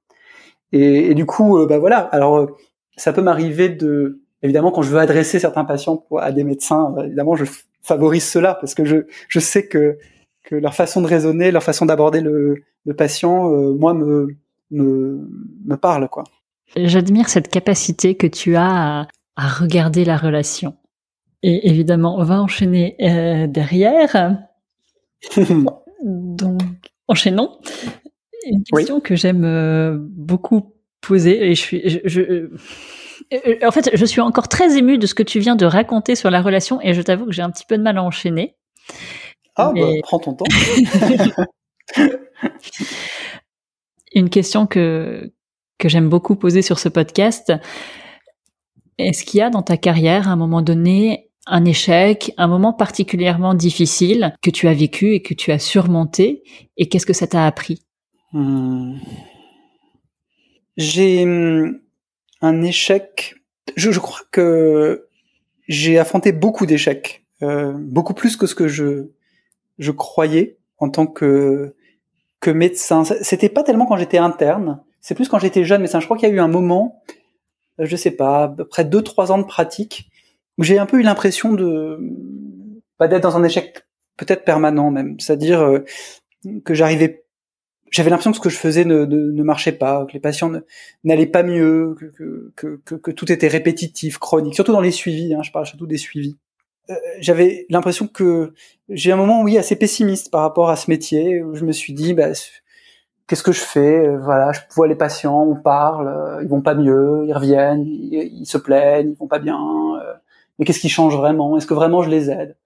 [0.73, 1.99] Et, et du coup, euh, bah voilà.
[1.99, 2.47] Alors, euh,
[2.97, 6.91] ça peut m'arriver de, évidemment, quand je veux adresser certains patients pour, à des médecins,
[6.95, 7.45] bah, évidemment, je
[7.83, 9.99] favorise cela parce que je, je sais que,
[10.45, 14.37] que leur façon de raisonner, leur façon d'aborder le, le patient, euh, moi, me,
[14.71, 15.29] me,
[15.65, 16.25] me parle, quoi.
[16.77, 20.77] J'admire cette capacité que tu as à, à, regarder la relation.
[21.43, 24.39] Et évidemment, on va enchaîner euh, derrière.
[26.05, 26.63] Donc,
[27.09, 27.59] enchaînons.
[28.47, 32.21] Une question que j'aime euh, beaucoup poser et je suis, je, je,
[33.33, 35.65] euh, euh, en fait, je suis encore très émue de ce que tu viens de
[35.67, 38.03] raconter sur la relation et je t'avoue que j'ai un petit peu de mal à
[38.03, 38.57] enchaîner.
[39.57, 40.47] Ah, bah, prends ton temps.
[44.15, 45.33] Une question que,
[45.79, 47.53] que j'aime beaucoup poser sur ce podcast.
[48.99, 52.73] Est-ce qu'il y a dans ta carrière, à un moment donné, un échec, un moment
[52.73, 56.43] particulièrement difficile que tu as vécu et que tu as surmonté
[56.77, 57.83] et qu'est-ce que ça t'a appris?
[58.33, 58.97] Hmm.
[60.77, 61.81] J'ai hmm,
[62.41, 63.35] un échec.
[63.77, 65.09] Je, je, crois que
[65.69, 69.11] j'ai affronté beaucoup d'échecs, euh, beaucoup plus que ce que je
[69.79, 71.75] je croyais en tant que
[72.41, 73.05] que médecin.
[73.05, 76.01] C'était pas tellement quand j'étais interne, c'est plus quand j'étais jeune médecin.
[76.01, 77.03] Je crois qu'il y a eu un moment,
[77.79, 80.11] je sais pas, près de deux trois ans de pratique
[80.59, 81.99] où j'ai un peu eu l'impression de
[82.99, 85.85] pas d'être dans un échec peut-être permanent même, c'est-à-dire euh,
[86.65, 87.25] que j'arrivais
[87.91, 90.53] j'avais l'impression que ce que je faisais ne, marchait pas, que les patients
[91.05, 91.97] n'allaient pas mieux,
[92.57, 96.37] que, tout était répétitif, chronique, surtout dans les suivis, hein, je parle surtout des suivis.
[96.89, 98.55] Euh, j'avais l'impression que
[98.89, 101.93] j'ai un moment, oui, assez pessimiste par rapport à ce métier, où je me suis
[101.93, 102.29] dit, bah,
[103.27, 104.17] qu'est-ce que je fais?
[104.17, 108.47] Voilà, je vois les patients, on parle, euh, ils vont pas mieux, ils reviennent, ils,
[108.47, 110.15] se plaignent, ils vont pas bien, euh,
[110.59, 111.57] mais qu'est-ce qui change vraiment?
[111.57, 112.57] Est-ce que vraiment je les aide?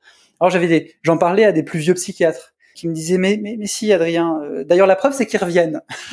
[0.41, 3.67] Alors j'avais j'en parlais à des plus vieux psychiatres qui me disait mais mais mais
[3.67, 5.81] si Adrien euh, d'ailleurs la preuve c'est qu'ils reviennent.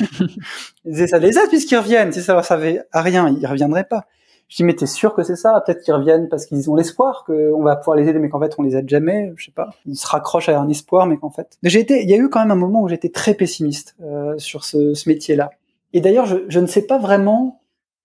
[0.84, 3.84] Ils disaient ça les aide puisqu'ils reviennent si ça leur servait à rien ils reviendraient
[3.84, 4.06] pas.
[4.48, 5.62] Je dis mais t'es sûr que c'est ça?
[5.64, 8.54] Peut-être qu'ils reviennent parce qu'ils ont l'espoir qu'on va pouvoir les aider mais qu'en fait
[8.58, 9.70] on les aide jamais je sais pas.
[9.86, 11.58] Ils se raccrochent à un espoir mais qu'en fait.
[11.62, 14.38] J'ai été il y a eu quand même un moment où j'étais très pessimiste euh,
[14.38, 15.50] sur ce, ce métier là
[15.92, 17.62] Et d'ailleurs, je, je ne sais pas vraiment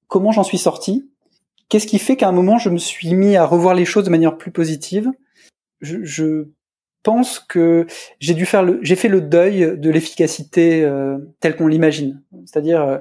[0.07, 1.09] comment j'en suis sorti.
[1.69, 4.09] Qu'est-ce qui fait qu'à un moment, je me suis mis à revoir les choses de
[4.09, 5.11] manière plus positive?
[5.81, 6.47] Je, je
[7.03, 7.85] pense que
[8.19, 12.21] j'ai dû faire le, j'ai fait le deuil de l'efficacité euh, telle qu'on l'imagine.
[12.45, 12.97] C'est-à-dire euh,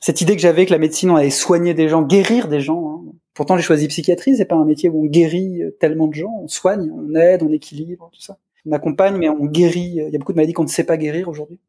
[0.00, 2.88] cette idée que j'avais que la médecine on allait soigner des gens, guérir des gens.
[2.90, 3.12] Hein.
[3.34, 6.40] Pourtant, j'ai choisi psychiatrie, c'est pas un métier où on guérit tellement de gens.
[6.42, 8.38] On soigne, on aide, on équilibre, tout ça.
[8.66, 10.00] On accompagne, mais on guérit.
[10.06, 11.60] Il y a beaucoup de maladies qu'on ne sait pas guérir aujourd'hui.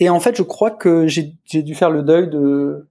[0.00, 2.86] Et en fait, je crois que j'ai dû faire le deuil de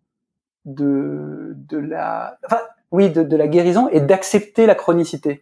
[0.65, 2.61] de de la, enfin,
[2.91, 5.41] oui, de la guérison et d'accepter la chronicité.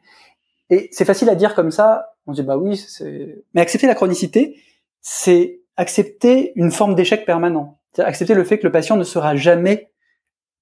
[0.72, 2.11] Et c'est facile à dire comme ça.
[2.28, 3.44] On se dit bah oui, c'est.
[3.54, 4.58] Mais accepter la chronicité,
[5.02, 7.80] c'est accepter une forme d'échec permanent.
[7.94, 9.92] C'est accepter le fait que le patient ne sera jamais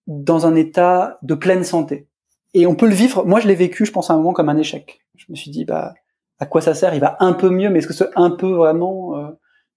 [0.07, 2.07] dans un état de pleine santé.
[2.53, 3.26] Et on peut le vivre.
[3.26, 5.01] Moi, je l'ai vécu, je pense à un moment comme un échec.
[5.16, 5.93] Je me suis dit bah
[6.39, 6.93] à quoi ça sert?
[6.93, 9.28] Il va un peu mieux, mais est-ce que ce un peu vraiment euh,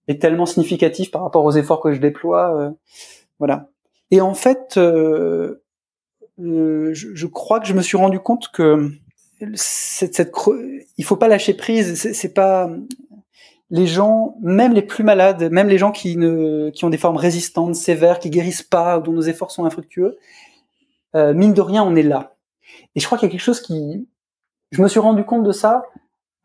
[0.09, 2.71] est tellement significatif par rapport aux efforts que je déploie euh,
[3.39, 3.69] Voilà.
[4.11, 5.63] Et en fait, euh,
[6.41, 8.91] euh, je, je, crois que je me suis rendu compte que
[9.55, 10.33] cette, cette
[10.99, 12.13] il faut pas lâcher prise.
[12.13, 12.71] C'est pas
[13.71, 16.17] les gens, même les plus malades, même les gens qui
[16.75, 20.19] qui ont des formes résistantes, sévères, qui guérissent pas, dont nos efforts sont infructueux.
[21.15, 22.37] Euh, mine de rien, on est là.
[22.95, 24.09] Et je crois qu'il y a quelque chose qui,
[24.71, 25.85] je me suis rendu compte de ça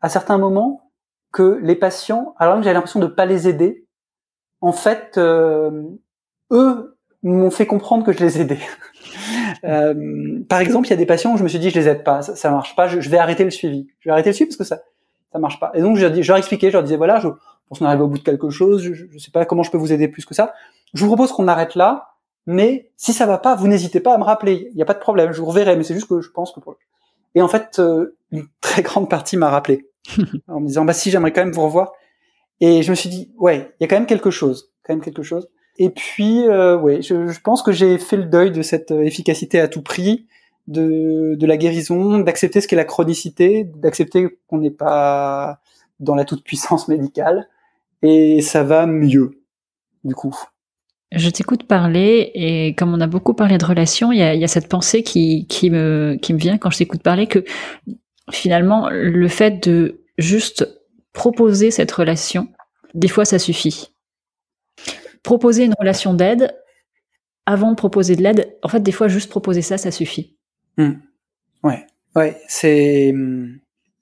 [0.00, 0.90] à certains moments
[1.32, 3.86] que les patients, alors même j'avais l'impression de pas les aider,
[4.60, 5.82] en fait, euh,
[6.50, 8.60] eux m'ont fait comprendre que je les aidais.
[9.64, 11.88] Euh, par exemple, il y a des patients où je me suis dit je les
[11.88, 13.88] aide pas, ça, ça marche pas, je, je, vais arrêter le suivi.
[13.98, 14.82] Je vais arrêter le suivi parce que ça
[15.32, 15.72] ça marche pas.
[15.74, 17.28] Et donc je, je leur expliquais, je leur disais voilà, je
[17.68, 19.78] pense qu'on arrive au bout de quelque chose, je, je sais pas comment je peux
[19.78, 20.54] vous aider plus que ça.
[20.94, 22.14] Je vous propose qu'on arrête là,
[22.46, 24.68] mais si ça va pas, vous n'hésitez pas à me rappeler.
[24.70, 26.52] Il n'y a pas de problème, je vous reverrai, mais c'est juste que je pense
[26.52, 26.76] que pour...
[27.34, 29.86] Et en fait, euh, une très grande partie m'a rappelé
[30.48, 31.92] en me disant bah si j'aimerais quand même vous revoir.
[32.60, 35.02] Et je me suis dit ouais, il y a quand même quelque chose, quand même
[35.02, 35.48] quelque chose.
[35.78, 39.02] Et puis, euh, ouais, je, je, pense que j'ai fait le deuil de cette euh,
[39.02, 40.26] efficacité à tout prix,
[40.66, 45.60] de, de la guérison, d'accepter ce qu'est la chronicité, d'accepter qu'on n'est pas
[46.00, 47.48] dans la toute puissance médicale,
[48.02, 49.40] et ça va mieux,
[50.04, 50.36] du coup.
[51.12, 54.44] Je t'écoute parler et comme on a beaucoup parlé de relations, il y a, y
[54.44, 57.44] a, cette pensée qui, qui, me, qui me vient quand je t'écoute parler que
[58.30, 60.68] finalement le fait de juste
[61.14, 62.48] proposer cette relation,
[62.92, 63.90] des fois ça suffit
[65.22, 66.56] proposer une relation d'aide
[67.46, 68.56] avant de proposer de l'aide.
[68.62, 70.36] En fait, des fois, juste proposer ça, ça suffit.
[70.76, 70.92] Mmh.
[71.64, 73.12] Ouais, ouais, c'est.
[73.12, 73.58] Hmm,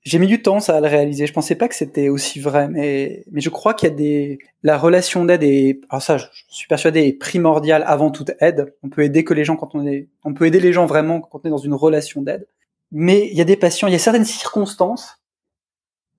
[0.06, 1.26] j'ai mis du temps ça à le réaliser.
[1.26, 4.38] Je pensais pas que c'était aussi vrai, mais mais je crois qu'il y a des
[4.62, 8.74] la relation d'aide est alors ça je suis persuadé est primordiale avant toute aide.
[8.84, 11.20] On peut aider que les gens quand on est on peut aider les gens vraiment
[11.20, 12.46] quand on est dans une relation d'aide.
[12.92, 15.20] Mais il y a des patients, il y a certaines circonstances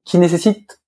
[0.04, 0.82] qui nécessitent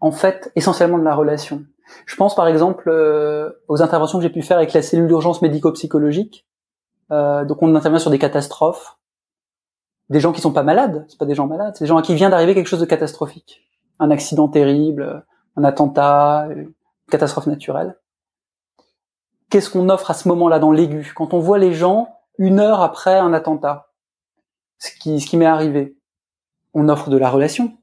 [0.00, 1.64] en fait essentiellement de la relation.
[2.06, 5.42] Je pense par exemple euh, aux interventions que j'ai pu faire avec la cellule d'urgence
[5.42, 6.46] médico-psychologique.
[7.10, 8.98] Euh, donc on intervient sur des catastrophes,
[10.08, 12.02] des gens qui sont pas malades, c'est pas des gens malades, c'est des gens à
[12.02, 13.68] qui vient d'arriver quelque chose de catastrophique,
[13.98, 15.24] un accident terrible,
[15.56, 16.72] un attentat, une
[17.10, 17.98] catastrophe naturelle.
[19.50, 21.12] Qu'est-ce qu'on offre à ce moment-là dans l'aigu?
[21.14, 22.08] Quand on voit les gens
[22.38, 23.92] une heure après un attentat,
[24.78, 25.96] ce qui, ce qui m'est arrivé,
[26.74, 27.76] on offre de la relation,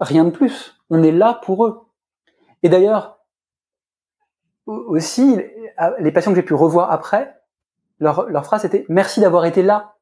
[0.00, 0.74] rien de plus.
[0.90, 1.87] On est là pour eux.
[2.62, 3.18] Et d'ailleurs,
[4.66, 5.40] aussi,
[6.00, 7.34] les patients que j'ai pu revoir après,
[8.00, 9.94] leur, leur phrase était merci d'avoir été là.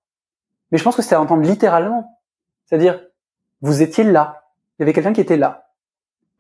[0.71, 2.21] Mais je pense que c'était à entendre littéralement.
[2.65, 3.01] C'est-à-dire,
[3.63, 4.45] vous étiez là.
[4.79, 5.71] Il y avait quelqu'un qui était là.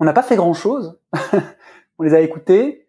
[0.00, 0.98] On n'a pas fait grand chose.
[1.98, 2.88] on les a écoutés.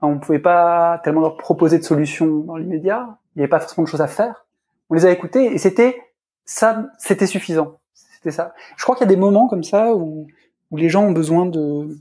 [0.00, 3.18] On ne pouvait pas tellement leur proposer de solutions dans l'immédiat.
[3.34, 4.46] Il n'y avait pas forcément de choses à faire.
[4.88, 6.00] On les a écoutés et c'était
[6.44, 7.78] ça, c'était suffisant.
[7.92, 8.54] C'était ça.
[8.76, 10.26] Je crois qu'il y a des moments comme ça où,
[10.70, 11.96] où les gens ont besoin de,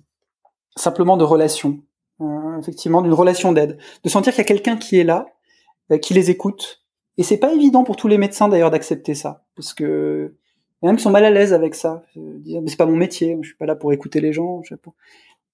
[0.75, 1.79] simplement de relation,
[2.21, 5.27] euh, effectivement, d'une relation d'aide, de sentir qu'il y a quelqu'un qui est là,
[5.91, 6.83] euh, qui les écoute.
[7.17, 10.35] Et c'est pas évident pour tous les médecins d'ailleurs d'accepter ça, parce que
[10.81, 12.85] il y en a qui sont mal à l'aise avec ça, dire mais c'est pas
[12.85, 14.93] mon métier, je suis pas là pour écouter les gens, je pour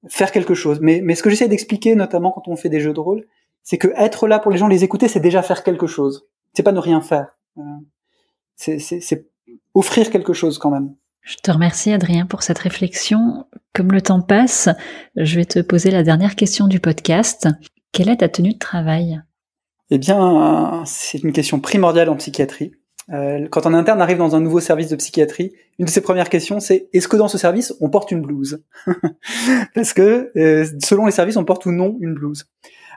[0.07, 0.79] faire quelque chose.
[0.81, 3.25] Mais, mais ce que j'essaie d'expliquer, notamment quand on fait des jeux de rôle,
[3.63, 6.27] c'est que être là pour les gens, les écouter, c'est déjà faire quelque chose.
[6.53, 7.35] C'est pas ne rien faire.
[7.57, 7.61] Euh,
[8.55, 9.27] c'est
[9.73, 10.95] offrir quelque chose quand même.
[11.25, 13.47] Je te remercie Adrien pour cette réflexion.
[13.73, 14.69] Comme le temps passe,
[15.15, 17.47] je vais te poser la dernière question du podcast.
[17.91, 19.23] Quelle est ta tenue de travail?
[19.89, 22.73] Eh bien, c'est une question primordiale en psychiatrie.
[23.11, 26.29] Euh, quand un interne arrive dans un nouveau service de psychiatrie, une de ses premières
[26.29, 28.63] questions c'est est-ce que dans ce service on porte une blouse?
[29.75, 32.45] Parce que euh, selon les services on porte ou non une blouse.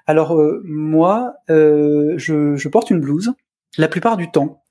[0.07, 3.33] Alors euh, moi, je, je porte une blouse
[3.79, 4.63] la plupart du temps.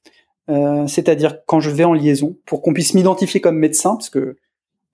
[0.49, 4.37] Euh, c'est-à-dire quand je vais en liaison, pour qu'on puisse m'identifier comme médecin, parce que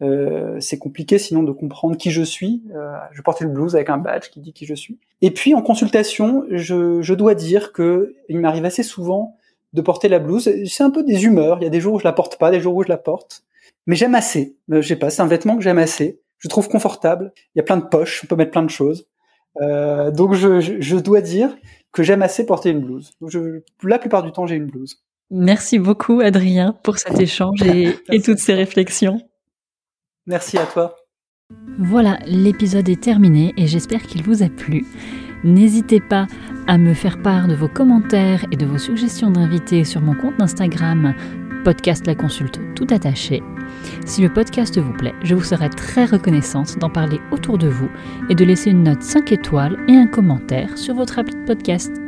[0.02, 2.64] Euh, c'est compliqué sinon de comprendre qui je suis.
[2.76, 4.98] Euh, je portais le blues avec un badge qui dit qui je suis.
[5.22, 9.38] Et puis en consultation, je, je dois dire que il m'arrive assez souvent
[9.72, 10.50] de porter la blouse.
[10.66, 11.58] C'est un peu des humeurs.
[11.62, 12.98] Il y a des jours où je la porte pas, des jours où je la
[12.98, 13.44] porte.
[13.88, 14.58] Mais j'aime assez.
[14.72, 16.20] Euh, je sais pas, c'est un vêtement que j'aime assez.
[16.40, 17.32] Je trouve confortable.
[17.56, 19.08] Il y a plein de poches, on peut mettre plein de choses.
[19.62, 21.56] Euh, donc je, je, dois dire
[21.92, 23.14] que j'aime assez porter une blouse.
[23.28, 25.04] Je, la plupart du temps, j'ai une blouse.
[25.34, 29.20] Merci beaucoup, Adrien, pour cet échange et, et toutes ces réflexions.
[30.28, 30.96] Merci à toi.
[31.80, 34.86] Voilà, l'épisode est terminé et j'espère qu'il vous a plu.
[35.44, 36.28] N'hésitez pas
[36.68, 40.40] à me faire part de vos commentaires et de vos suggestions d'invités sur mon compte
[40.40, 41.14] Instagram
[41.64, 43.42] podcast la consulte tout attaché.
[44.06, 47.90] Si le podcast vous plaît, je vous serai très reconnaissante d'en parler autour de vous
[48.30, 52.03] et de laisser une note 5 étoiles et un commentaire sur votre appli de podcast.